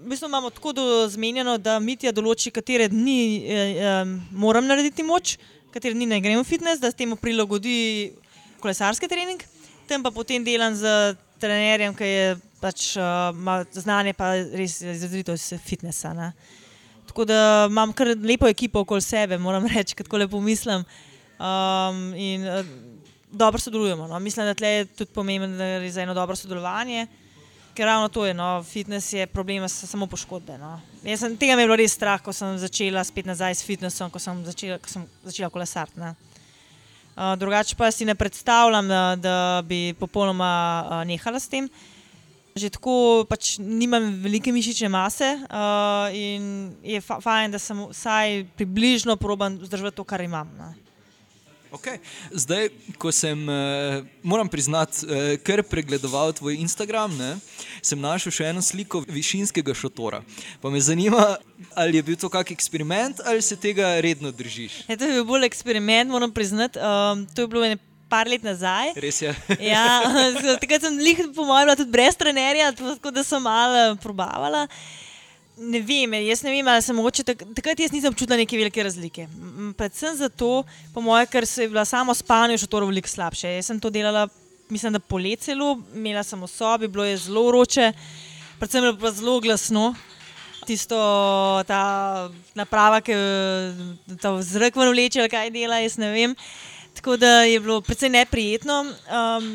V 0.00 0.08
bistvu 0.14 0.32
imamo 0.32 0.48
tako 0.56 0.72
zmenjeno, 1.12 1.58
da 1.60 1.76
Mitja 1.76 2.14
določi, 2.16 2.48
katere 2.48 2.88
dni 2.88 3.20
eh, 3.44 4.08
moram 4.32 4.64
narediti 4.64 5.04
moč, 5.04 5.36
katere 5.76 5.92
dni 5.92 6.08
ne 6.08 6.22
grem 6.24 6.40
v 6.40 6.48
fitness, 6.48 6.80
da 6.80 6.88
s 6.88 6.96
tem 6.96 7.12
prilagodi 7.20 8.14
kolesarski 8.64 9.04
trening, 9.04 9.44
tam 9.84 10.00
pa 10.00 10.08
potem 10.08 10.48
delam 10.48 10.72
z 10.72 11.12
trenerjem, 11.44 11.94
ki 11.96 12.08
je 12.08 12.28
pač, 12.62 12.94
uh, 12.96 13.64
znanje 13.76 14.16
pa 14.16 14.32
res 14.56 14.80
izrazito 14.80 15.36
iz 15.36 15.50
fitnesa. 15.64 16.14
Ne. 16.16 16.32
Tako 17.08 17.26
da 17.28 17.40
imam 17.70 17.92
kar 17.92 18.14
lepo 18.16 18.48
ekipo 18.48 18.82
okoli 18.82 19.04
sebe, 19.04 19.38
moram 19.38 19.68
reči, 19.68 19.94
kako 20.00 20.24
lepo 20.24 20.40
mislim. 20.40 20.82
Um, 21.38 22.14
in 22.16 22.48
uh, 22.48 22.64
dobro 23.34 23.60
sodelujemo. 23.60 24.08
No. 24.08 24.18
Mislim, 24.18 24.54
da 24.54 24.66
je 24.66 24.84
tudi 24.84 25.12
pomembno, 25.12 25.56
da 25.56 25.64
je 25.64 25.92
za 25.92 26.02
eno 26.02 26.14
dobro 26.14 26.36
sodelovanje. 26.36 27.06
Ker 27.74 27.86
ravno 27.86 28.08
to 28.08 28.26
je, 28.26 28.34
no, 28.34 28.62
fitness 28.62 29.12
je 29.12 29.26
problem, 29.26 29.68
samo 29.68 30.06
poškodbe. 30.06 30.58
No. 30.58 30.80
Sem, 31.16 31.36
tega 31.36 31.56
me 31.56 31.62
je 31.62 31.66
bilo 31.66 31.76
res 31.76 31.96
strah, 31.96 32.22
ko 32.22 32.32
sem 32.32 32.58
začela 32.58 33.02
spet 33.04 33.26
nazaj 33.26 33.54
s 33.54 33.66
fitnessom, 33.66 34.10
ko 34.14 34.22
sem 34.22 34.44
začela, 34.46 34.78
začela 35.24 35.50
kolesariti. 35.50 35.98
Uh, 37.14 37.34
drugače 37.38 37.76
pa 37.78 37.90
si 37.94 38.04
ne 38.04 38.14
predstavljam, 38.14 38.88
da, 38.88 39.02
da 39.16 39.62
bi 39.64 39.94
popolnoma 39.98 40.84
uh, 40.86 40.94
nehala 41.06 41.40
s 41.40 41.48
tem. 41.48 41.68
Že 42.54 42.70
tako 42.70 43.24
pač 43.26 43.56
nimam 43.58 44.12
velike 44.22 44.52
mišične 44.54 44.88
mase 44.88 45.32
uh, 45.42 46.10
in 46.14 46.74
je 46.82 47.00
fa 47.02 47.18
fajn, 47.22 47.54
da 47.54 47.58
sem 47.58 47.80
vsaj 47.90 48.44
približno 48.58 49.16
proban 49.16 49.58
vzdržati 49.62 49.96
to, 49.96 50.04
kar 50.06 50.22
imam. 50.22 50.50
Ne. 50.58 50.83
Okay. 51.74 51.98
Zdaj, 52.30 52.68
ko 52.98 53.10
sem, 53.12 53.48
eh, 53.48 54.02
moram 54.22 54.48
priznati, 54.48 55.06
eh, 55.06 55.36
kar 55.42 55.62
pregledoval 55.62 56.32
tvoj 56.32 56.54
Instagram, 56.62 57.16
ne, 57.18 57.36
sem 57.82 57.98
našel 58.00 58.32
še 58.32 58.44
eno 58.54 58.62
sliko 58.62 59.02
višinskega 59.08 59.74
šotora. 59.74 60.22
Pa 60.62 60.70
me 60.70 60.80
zanima, 60.80 61.36
ali 61.74 61.98
je 61.98 62.02
bil 62.02 62.16
to 62.16 62.28
kak 62.28 62.50
eksperiment 62.50 63.20
ali 63.24 63.42
se 63.42 63.56
tega 63.56 64.00
redno 64.00 64.30
držiš. 64.30 64.86
Je, 64.88 64.96
to 64.96 65.04
je 65.04 65.12
bil 65.18 65.24
bolj 65.24 65.46
eksperiment, 65.50 66.10
moram 66.10 66.32
priznati. 66.32 66.78
Um, 66.78 67.26
to 67.34 67.42
je 67.42 67.48
bilo 67.48 67.64
ene 67.64 67.78
par 68.08 68.28
let 68.30 68.42
nazaj. 68.46 68.94
Res 68.94 69.22
je. 69.22 69.34
ja, 69.74 70.02
takrat 70.62 70.84
sem 70.84 70.98
jih, 71.00 71.26
po 71.34 71.46
mojem, 71.48 71.74
tudi 71.76 71.90
brez 71.90 72.14
trenerja, 72.16 72.70
tako 72.78 73.10
da 73.10 73.24
sem 73.26 73.42
malo 73.42 73.96
probavala. 74.02 74.68
Ne 75.56 75.78
vem, 75.86 76.14
jaz 76.26 76.42
ne 76.42 76.50
vem, 76.50 76.66
ali 76.68 76.82
sem 76.82 76.96
mogoče 76.98 77.22
tak, 77.22 77.42
takrat 77.54 77.78
jaz 77.78 77.92
nisem 77.94 78.10
občutila 78.10 78.36
neke 78.40 78.58
velike 78.58 78.82
razlike. 78.82 79.28
Predvsem 79.78 80.16
zato, 80.18 80.64
po 80.94 81.00
mojem, 81.00 81.28
ker 81.30 81.46
se 81.46 81.62
je 81.62 81.70
bila 81.70 81.84
samo 81.86 82.14
spanje 82.14 82.56
v 82.56 82.62
šotoru 82.64 82.90
veliko 82.90 83.08
slabše. 83.08 83.52
Jaz 83.54 83.70
sem 83.70 83.78
to 83.80 83.90
delala 83.94 84.26
mislim, 84.68 84.92
da 84.92 84.98
polet 84.98 85.40
celo, 85.40 85.78
imela 85.94 86.22
sem 86.22 86.40
v 86.40 86.48
sobi, 86.48 86.88
bilo 86.88 87.04
je 87.04 87.16
zelo 87.16 87.46
vroče, 87.46 87.92
predvsem 88.58 88.84
je 88.84 88.92
bilo 88.92 89.12
zelo 89.12 89.40
glasno. 89.40 89.94
Tisto, 90.64 90.96
ta 91.68 92.30
naprava, 92.56 93.02
ki 93.04 93.12
ta 94.20 94.32
zrak 94.40 94.78
ven 94.80 94.88
vleče, 94.94 95.26
kaj 95.28 95.52
dela, 95.52 95.82
jaz 95.84 95.98
ne 96.00 96.08
vem. 96.14 96.36
Tako 96.96 97.18
da 97.20 97.42
je 97.44 97.60
bilo 97.60 97.82
precej 97.84 98.08
neprijetno. 98.08 98.80
Um, 99.12 99.50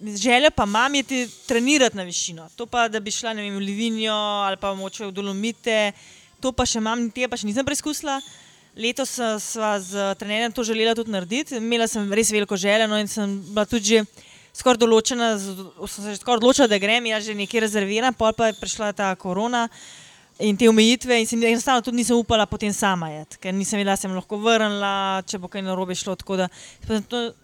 želja 0.00 0.50
pa 0.50 0.64
imam 0.64 0.94
je 0.94 1.28
trenirati 1.46 1.96
na 1.96 2.02
višino. 2.02 2.48
To 2.56 2.66
pa, 2.66 2.88
da 2.88 3.00
bi 3.00 3.10
šla 3.10 3.32
vem, 3.32 3.54
v 3.54 3.58
Livinijo 3.58 4.14
ali 4.14 4.56
pa 4.56 4.74
moče 4.74 5.06
v 5.06 5.12
Dolomite, 5.12 5.92
to 6.40 6.52
pa 6.52 6.66
še 6.66 6.78
imam, 6.78 7.10
tega 7.10 7.28
pa 7.28 7.36
še 7.36 7.46
nisem 7.46 7.66
preizkusila. 7.66 8.20
Letos 8.78 9.16
sva 9.42 9.80
z 9.82 10.14
trenerjem 10.18 10.52
to 10.54 10.62
želela 10.62 10.94
tudi 10.94 11.10
narediti. 11.10 11.56
Imela 11.58 11.88
sem 11.90 12.12
res 12.12 12.30
veliko 12.30 12.56
željo 12.56 12.86
no, 12.86 12.98
in 12.98 13.08
sem 13.10 13.40
bila 13.50 13.66
tudi 13.66 13.98
že 13.98 14.04
skoraj 14.54 14.78
določena, 14.78 15.32
sem 15.38 16.04
se 16.04 16.14
že 16.14 16.20
skoraj 16.20 16.38
odločila, 16.38 16.68
da 16.70 16.78
grem, 16.78 17.06
jaz 17.10 17.26
že 17.26 17.34
nekaj 17.34 17.66
rezerviram, 17.66 18.14
pol 18.14 18.32
pa 18.32 18.50
je 18.50 18.58
prišla 18.58 18.92
ta 18.92 19.14
korona 19.18 19.68
in 20.38 20.56
te 20.56 20.68
omejitve 20.68 21.20
in 21.20 21.26
se 21.26 21.36
enostavno 21.36 21.82
tudi 21.82 21.96
nisem 21.96 22.16
upala 22.16 22.46
potem 22.46 22.72
sama 22.72 23.10
jet, 23.10 23.36
ker 23.42 23.54
nisem 23.54 23.80
vedela, 23.80 23.96
da 23.96 24.00
sem 24.00 24.14
lahko 24.14 24.38
vrnila, 24.38 25.22
če 25.26 25.40
bo 25.42 25.50
kaj 25.50 25.64
narobe 25.66 25.96
šlo. 25.98 26.14
Tako 26.18 26.38
da 26.38 26.48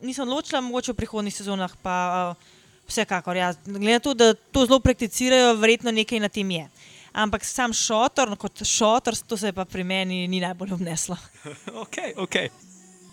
nisem 0.02 0.26
odločila, 0.26 0.62
mogoče 0.62 0.92
v 0.92 1.00
prihodnih 1.02 1.34
sezonah 1.34 1.74
pa 1.82 1.96
uh, 2.34 2.52
vsekakor. 2.88 3.36
Ja. 3.36 3.52
Glede 3.66 3.98
na 3.98 4.02
to, 4.04 4.14
da 4.14 4.34
to 4.34 4.66
zelo 4.66 4.80
prakticirajo, 4.80 5.56
verjetno 5.58 5.90
nekaj 5.90 6.22
na 6.22 6.28
tem 6.28 6.50
je. 6.50 6.68
Ampak 7.14 7.44
sam 7.46 7.72
šotor, 7.74 8.30
no, 8.30 8.36
kot 8.36 8.62
šotor, 8.66 9.16
to 9.26 9.36
se 9.38 9.52
pa 9.54 9.64
pri 9.64 9.84
meni 9.84 10.24
ni 10.28 10.40
najbolj 10.42 10.74
obneslo. 10.74 11.18
okay, 11.84 12.14
okay. 12.18 12.50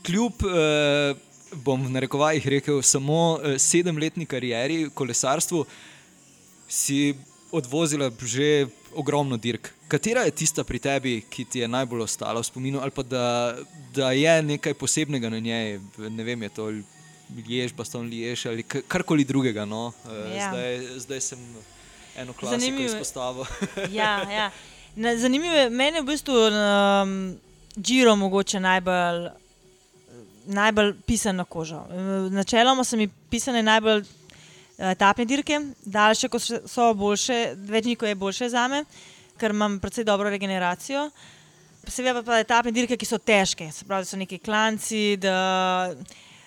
Kljub, 0.06 0.42
eh, 0.46 1.14
bom 1.66 1.84
v 1.86 1.94
narekovajih 1.94 2.48
rekel, 2.58 2.82
samo 2.82 3.38
eh, 3.38 3.60
sedemletni 3.62 4.26
karieri 4.26 4.86
v 4.88 4.94
kolesarstvu, 4.98 5.66
si 6.72 7.14
odvozila 7.52 8.12
že 8.26 8.68
ogromno 8.96 9.38
dirk. 9.38 9.70
Katera 9.88 10.24
je 10.24 10.32
tista 10.32 10.64
pri 10.64 10.80
tebi, 10.80 11.22
ki 11.30 11.46
ti 11.46 11.60
je 11.60 11.68
najbolj 11.68 12.02
ostala 12.02 12.40
v 12.40 12.48
spominu, 12.48 12.80
ali 12.80 12.92
pa 12.92 13.04
da, 13.04 13.56
da 13.96 14.12
je 14.12 14.42
nekaj 14.42 14.74
posebnega 14.74 15.30
na 15.30 15.40
njej, 15.40 15.80
ne 15.98 16.24
vem, 16.24 16.44
je 16.44 16.50
to 16.50 16.72
Liež, 17.32 17.74
Baston 17.74 18.10
Liež 18.10 18.46
ali 18.46 18.64
karkoli 18.64 19.24
drugega. 19.24 19.66
No? 19.66 19.94
Eh, 20.06 20.36
ja. 20.38 20.52
Zdaj, 20.52 21.00
zdaj 21.00 21.22
sem 21.22 21.40
eno 22.16 22.34
klasiko 22.34 22.82
izpostavil. 22.82 23.46
ja, 24.00 24.32
ja. 24.32 24.52
Zanimivo 24.96 25.56
je, 25.56 25.70
meni 25.70 25.98
je 25.98 26.02
v 26.02 26.06
bistvu 26.06 26.36
um, 26.36 27.38
Giro 27.76 28.16
mogoče 28.16 28.60
najbolj, 28.60 29.30
najbolj 30.46 30.94
pisan 31.08 31.36
na 31.36 31.46
kožo. 31.46 31.86
Načeloma 32.32 32.84
so 32.84 32.98
mi 32.98 33.08
pisane 33.08 33.64
najbolj 33.64 34.04
etapne 34.78 35.26
dirke, 35.26 35.60
daljše 35.86 36.30
so 36.66 36.94
boljše, 36.94 37.56
več 37.56 37.86
njih 37.86 37.98
je 38.02 38.16
boljše 38.16 38.50
za 38.50 38.68
me, 38.68 38.84
ker 39.38 39.52
imam 39.52 39.80
predvsej 39.80 40.04
dobro 40.04 40.30
regeneracijo. 40.30 41.10
Seveda 41.88 42.22
pa, 42.22 42.32
pa 42.32 42.40
etapne 42.40 42.72
dirke, 42.72 42.98
ki 42.98 43.06
so 43.06 43.18
težke, 43.18 43.72
se 43.72 43.86
pravi, 43.86 44.06
so 44.06 44.18
neki 44.18 44.40
klanci. 44.40 45.18
Da, 45.22 45.96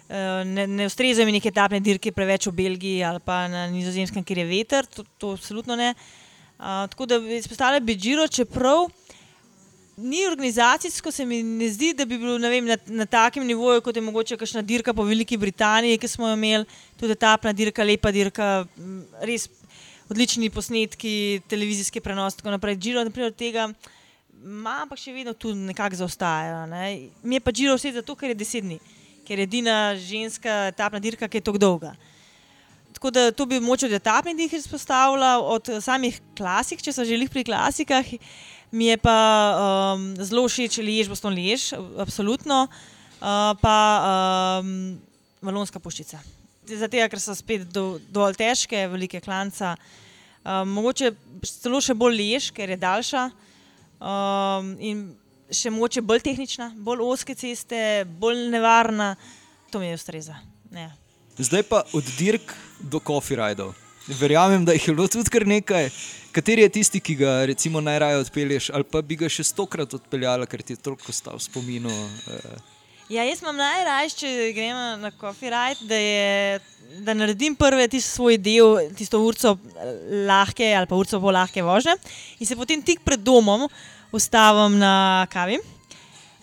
Eh, 0.08 0.44
ne, 0.44 0.66
ne 0.66 0.86
ustrezajo 0.86 1.24
mi 1.26 1.32
neke 1.32 1.48
etapne 1.48 1.78
dirke 1.80 2.10
preveč 2.12 2.44
v 2.50 2.52
Belgiji 2.52 3.04
ali 3.08 3.22
pa 3.24 3.46
na 3.48 3.64
Nizozemskem, 3.72 4.24
kjer 4.24 4.42
je 4.42 4.50
veter, 4.50 4.86
to, 4.86 5.04
to 5.18 5.32
absolutno 5.32 5.76
ne. 5.80 5.94
Uh, 6.54 6.84
tako 6.92 7.06
da 7.08 7.16
izpostavljam 7.34 7.84
bi 7.84 7.96
Džiro, 7.96 8.28
čeprav 8.28 8.84
ni 9.96 10.26
organizacijsko, 10.26 11.10
se 11.10 11.26
mi 11.26 11.42
ne 11.42 11.68
zdi, 11.70 11.92
da 11.94 12.04
bi 12.04 12.18
bilo 12.18 12.38
vem, 12.38 12.66
na, 12.66 12.76
na 12.86 13.06
takem 13.06 13.46
nivoju, 13.46 13.82
kot 13.82 13.96
je 13.96 14.02
mogoče 14.02 14.36
kakšna 14.36 14.62
dirka 14.62 14.94
po 14.94 15.04
Veliki 15.04 15.36
Britaniji, 15.36 15.98
ki 15.98 16.08
smo 16.08 16.28
jo 16.28 16.38
imeli, 16.38 16.66
tudi 17.00 17.14
etapna 17.14 17.52
dirka, 17.52 17.84
lepa 17.84 18.12
dirka, 18.12 18.48
res 19.22 19.48
odlični 20.10 20.50
posnetki, 20.50 21.42
televizijski 21.48 22.00
prenos 22.00 22.34
in 22.34 22.42
tako 22.42 22.56
naprej. 22.56 22.76
Džiro, 22.76 23.04
naprimer, 23.06 23.32
tega. 23.32 23.70
Ma, 24.44 24.82
ampak 24.82 25.00
še 25.00 25.14
vedno 25.14 25.32
tu 25.32 25.54
nekako 25.56 26.02
zaostajajo. 26.02 26.66
Ne. 26.68 26.84
Mi 27.22 27.38
je 27.38 27.40
pa 27.40 27.54
Džiro 27.54 27.78
vse 27.78 27.94
zato, 27.94 28.16
ker 28.18 28.34
je 28.34 28.42
deset 28.42 28.66
dni 28.66 28.80
ker 29.24 29.40
je 29.40 29.48
edina 29.48 29.96
ženska 29.96 30.68
etapna 30.72 31.00
dirka, 31.00 31.28
ki 31.28 31.40
je 31.40 31.46
tako 31.48 31.58
dolga. 31.58 31.94
Tako 32.94 33.10
da 33.10 33.30
to 33.32 33.46
bi 33.46 33.60
moče 33.60 33.88
od 33.88 33.96
etapnih 33.98 34.36
dirk 34.36 34.52
izpostavila, 34.54 35.38
od 35.40 35.70
samih 35.82 36.20
klasik, 36.38 36.82
če 36.84 36.92
so 36.92 37.04
želeli 37.04 37.28
pri 37.28 37.44
klasikah. 37.48 38.12
Mi 38.72 38.88
je 38.88 38.96
pa 38.98 39.18
um, 39.94 40.14
zelo 40.18 40.46
všeč 40.48 40.78
Liež, 40.82 41.10
Boston 41.10 41.34
Liež, 41.36 41.72
absolutno, 42.00 42.64
uh, 42.66 43.52
pa 43.60 43.76
um, 44.62 44.96
Valonska 45.44 45.82
puščica. 45.82 46.22
Zato, 46.64 46.96
ker 46.96 47.20
so 47.20 47.36
spet 47.36 47.66
do, 47.68 47.98
dovolj 48.08 48.38
težke, 48.40 48.86
velike 48.88 49.20
klanca. 49.20 49.74
Um, 50.44 50.72
mogoče 50.78 51.12
celo 51.44 51.82
še 51.84 51.94
bolj 51.96 52.16
Liež, 52.18 52.48
ker 52.56 52.72
je 52.72 52.80
daljša. 52.80 53.28
Um, 54.00 54.74
še 55.52 55.70
moče 55.72 56.02
bolj 56.04 56.24
tehnična, 56.24 56.72
bolj 56.84 57.04
oske 57.04 57.36
ceste, 57.38 58.04
bolj 58.20 58.48
nevarna, 58.52 59.14
to 59.70 59.80
mi 59.80 59.90
je 59.90 59.98
ustreza. 59.98 60.36
Ne. 60.74 60.90
Zdaj 61.38 61.64
pa 61.68 61.82
od 61.92 62.10
dirk 62.18 62.54
do 62.80 63.00
coffee 63.02 63.38
rajdov. 63.38 63.74
Verjamem, 64.20 64.64
da 64.64 64.74
jih 64.76 64.88
je 64.88 64.94
bilo 64.94 65.08
tudi 65.08 65.32
kar 65.32 65.46
nekaj. 65.48 65.88
Kateri 66.34 66.64
je 66.64 66.68
tisti, 66.68 66.98
ki 67.00 67.14
ga 67.14 67.32
recimo 67.46 67.80
najraje 67.80 68.18
odpelješ, 68.18 68.70
ali 68.74 68.84
pa 68.84 69.02
bi 69.06 69.14
ga 69.16 69.28
še 69.30 69.44
stokrat 69.46 69.92
odpeljala, 69.94 70.48
ker 70.50 70.64
ti 70.66 70.74
je 70.74 70.80
toliko 70.82 71.12
stal 71.14 71.36
v 71.38 71.44
spominu? 71.44 71.90
Eh. 71.90 72.56
Ja, 73.14 73.22
jaz 73.22 73.42
imam 73.44 73.60
najraje, 73.60 74.10
če 74.18 74.30
gremo 74.56 74.96
na 74.98 75.12
coffee 75.20 75.52
ride, 75.52 75.86
da, 75.86 76.00
je, 76.00 76.58
da 77.06 77.14
naredim 77.14 77.54
prvi 77.54 78.00
svoj 78.02 78.40
del, 78.42 78.80
tisto 78.98 79.20
urco 79.22 79.54
lahke 80.26 80.72
ali 80.74 80.90
pa 80.90 80.98
urco 80.98 81.20
bolj 81.22 81.38
lahke 81.38 81.62
vožnje 81.62 81.94
in 82.40 82.48
se 82.48 82.58
potem 82.58 82.82
tik 82.82 83.04
pred 83.04 83.22
domom 83.22 83.68
ustavim 84.10 84.80
na 84.80 85.28
kavi. 85.30 85.60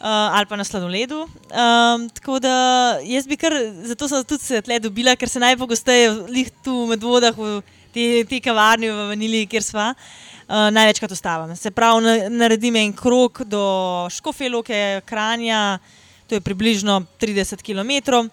Uh, 0.02 0.08
ali 0.08 0.48
pa 0.50 0.58
na 0.58 0.64
sladoledu. 0.66 1.28
Um, 1.54 2.08
tako 2.10 2.40
da 2.42 2.98
jaz 3.06 3.28
bi 3.30 3.38
kar, 3.38 3.54
zato 3.86 4.08
sem 4.10 4.24
tudi 4.26 4.42
se 4.42 4.62
tle 4.66 4.80
dobila, 4.82 5.14
ker 5.14 5.30
se 5.30 5.38
najpogosteje 5.44 6.48
tu 6.66 6.88
med 6.90 7.04
vodah, 7.06 7.38
v 7.38 7.60
te, 7.94 8.24
te 8.28 8.40
kavarni 8.44 8.90
v 8.92 9.08
Vanili, 9.12 9.46
kjer 9.50 9.66
sva, 9.66 9.92
uh, 9.94 10.70
največkrat 10.74 11.12
ustavim. 11.12 11.56
Se 11.56 11.72
pravi, 11.72 12.30
naredim 12.32 12.80
en 12.82 12.94
krok 12.94 13.44
do 13.48 13.64
Škofeloke, 14.12 15.02
Kranja, 15.06 15.80
to 16.28 16.36
je 16.36 16.44
približno 16.44 17.02
30 17.22 17.64
km, 17.66 18.26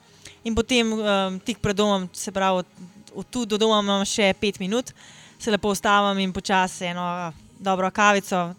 in 0.45 0.55
potem 0.55 0.93
um, 0.95 1.39
tik 1.45 1.59
pred 1.63 1.77
domom, 1.77 2.09
se 2.13 2.33
pravi, 2.33 2.65
od 3.15 3.27
tu 3.31 3.45
do 3.45 3.59
doma 3.59 3.81
imam 3.83 4.05
še 4.07 4.33
5 4.41 4.61
minut, 4.63 4.93
se 5.39 5.51
lepo 5.51 5.73
ustavim 5.75 6.21
in 6.23 6.33
počasi 6.33 6.91
eno 6.93 7.33
dobro 7.59 7.91
kavico. 7.91 8.53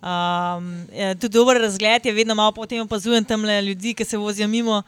Um, 0.00 0.86
tudi 1.20 1.34
dober 1.34 1.60
razgled 1.60 2.06
je, 2.06 2.12
vedno 2.12 2.34
malo 2.34 2.52
potem 2.56 2.82
opazujem 2.82 3.24
tam 3.24 3.44
ljudi, 3.44 3.94
ki 3.94 4.04
se 4.04 4.18
vozijo 4.18 4.48
mimo. 4.48 4.82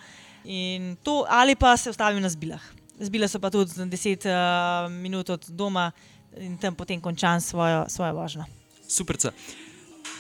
To, 1.03 1.25
ali 1.29 1.55
pa 1.55 1.77
se 1.77 1.91
ustavim 1.91 2.23
na 2.23 2.29
zbilah. 2.29 2.82
Zbile 3.03 3.29
so 3.29 3.41
pa 3.43 3.51
tudi 3.51 3.75
10 3.75 4.27
uh, 4.31 4.93
minut 4.93 5.31
od 5.31 5.47
doma 5.51 5.91
in 6.39 6.57
tam 6.59 6.75
potem 6.75 7.01
končam 7.01 7.41
svojo, 7.41 7.85
svojo 7.89 8.15
vožnjo. 8.15 8.45
Super. 8.89 9.17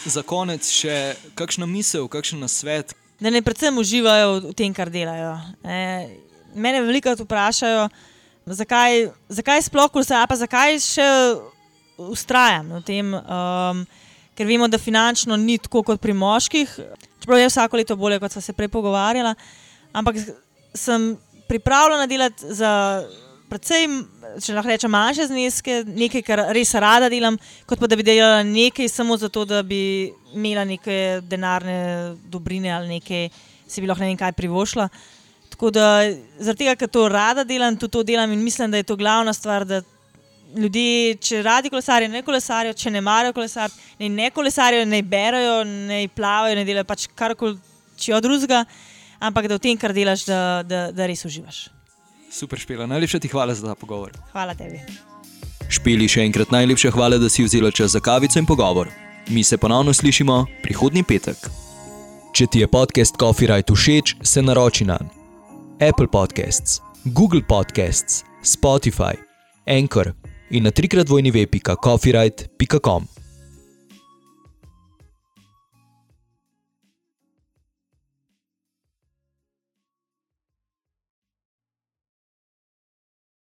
Za 0.05 0.23
konec 0.27 0.67
še 0.67 1.15
kakšna 1.39 1.67
misel, 1.67 2.09
kakšen 2.11 2.43
nasvet? 2.43 2.95
Da 3.23 3.31
ne 3.31 3.43
predvsem 3.43 3.79
uživajo 3.79 4.51
v 4.51 4.55
tem, 4.59 4.75
kar 4.75 4.91
delajo. 4.91 5.37
E, 5.63 5.79
mene 6.59 6.83
veliko 6.83 7.15
vprašajo, 7.15 7.87
zakaj, 8.47 9.07
zakaj 9.31 9.63
sploh 9.63 9.93
kolesar, 9.95 10.27
pa 10.27 10.35
zakaj 10.35 10.81
še 10.83 11.07
ustrajam 12.03 12.81
v 12.81 12.83
tem. 12.83 13.15
Um, 13.15 13.85
ker 14.35 14.49
vemo, 14.49 14.67
da 14.69 14.81
finančno 14.81 15.37
ni 15.37 15.59
tako 15.61 15.85
kot 15.87 16.01
pri 16.01 16.17
moških, 16.17 16.71
čeprav 17.21 17.39
je 17.39 17.51
vsako 17.51 17.79
leto 17.79 17.97
bolje, 17.97 18.19
kot 18.19 18.33
smo 18.33 18.43
se 18.43 18.57
prej 18.57 18.73
pogovarjali. 18.73 19.35
Ampak 19.93 20.19
sem 20.75 21.13
pripravljena 21.53 22.07
delati 22.09 22.55
za 22.57 22.71
precej, 23.53 23.85
če 24.41 24.55
lahko 24.57 24.71
rečem, 24.73 24.93
manjše 24.93 25.27
zneske, 25.29 25.83
nekaj, 25.85 26.23
kar 26.25 26.41
res 26.57 26.73
rada 26.81 27.11
delam, 27.13 27.37
kot 27.69 27.81
pa 27.81 27.89
da 27.91 27.99
bi 27.99 28.07
delala 28.07 28.41
nekaj 28.49 28.89
samo 28.89 29.19
zato, 29.21 29.45
da 29.49 29.61
bi 29.67 30.09
imela 30.33 30.65
neke 30.65 31.21
denarne 31.29 32.15
dobrine 32.33 32.73
ali 32.73 32.97
nekaj, 32.97 33.29
si 33.69 33.83
bi 33.85 33.91
lahko 33.91 34.05
ne 34.05 34.13
vem 34.13 34.21
kaj 34.21 34.33
privošla. 34.39 34.89
Tako 35.53 35.71
da 35.77 35.89
zaradi 36.41 36.65
tega, 36.65 36.77
ker 36.81 36.89
to 36.89 37.05
rada 37.13 37.45
delam, 37.45 37.77
tudi 37.77 37.93
to 37.99 38.05
delam 38.09 38.33
in 38.33 38.41
mislim, 38.41 38.73
da 38.73 38.81
je 38.81 38.89
to 38.89 38.97
glavna 38.97 39.35
stvar 39.37 39.67
ljudje, 40.57 41.19
če 41.21 41.43
radi 41.45 41.71
kolesarijo, 41.73 42.13
ne 42.13 42.23
kolesarijo, 42.25 42.77
če 42.77 42.95
ne 42.97 43.05
marajo 43.05 43.37
kolesariti, 43.37 43.77
ne, 44.01 44.09
ne 44.09 44.31
kolesarijo, 44.31 44.89
ne 44.89 45.03
berajo, 45.03 45.61
ne 45.65 46.07
plavajo, 46.17 46.57
ne 46.57 46.65
delajo 46.69 46.89
pač 46.89 47.07
karkoli 47.15 47.61
od 48.17 48.25
drugega, 48.25 48.65
ampak 49.23 49.47
da 49.49 49.57
v 49.57 49.63
tem, 49.63 49.79
kar 49.79 49.95
delaš, 49.95 50.27
da, 50.27 50.41
da, 50.67 50.91
da 50.91 51.07
res 51.07 51.23
uživaš. 51.25 51.69
Super, 52.33 52.59
špela. 52.59 52.89
Najlepša 52.91 53.21
ti 53.23 53.31
hvala 53.31 53.55
za 53.55 53.67
ta 53.67 53.75
pogovor. 53.79 54.17
Hvala 54.33 54.57
tebi. 54.59 54.81
Špeli 55.73 56.09
še 56.09 56.25
enkrat 56.27 56.51
najlepša 56.53 56.93
hvala, 56.93 57.21
da 57.21 57.31
si 57.33 57.45
vzela 57.45 57.71
čas 57.71 57.95
za 57.95 58.01
kavico 58.01 58.41
in 58.41 58.49
pogovor. 58.49 58.91
Mi 59.29 59.45
se 59.45 59.57
ponovno 59.57 59.93
slišimo 59.95 60.47
prihodnji 60.65 61.05
petek. 61.07 61.39
Če 62.33 62.49
ti 62.49 62.65
je 62.65 62.69
podcast 62.69 63.21
Coffee 63.21 63.49
Right 63.49 63.69
všeč, 63.69 64.17
se 64.25 64.43
naroči 64.43 64.89
na 64.89 64.99
Apple 65.81 66.09
Podcasts. 66.09 66.81
Google 67.05 67.43
Podcasts, 67.43 68.25
Spotify, 68.43 69.19
Anchor 69.67 70.13
in 70.51 70.65
na 70.65 70.71
trikrat 70.71 71.09
vojni 71.09 71.31
web.coffeeright.com. 71.31 73.12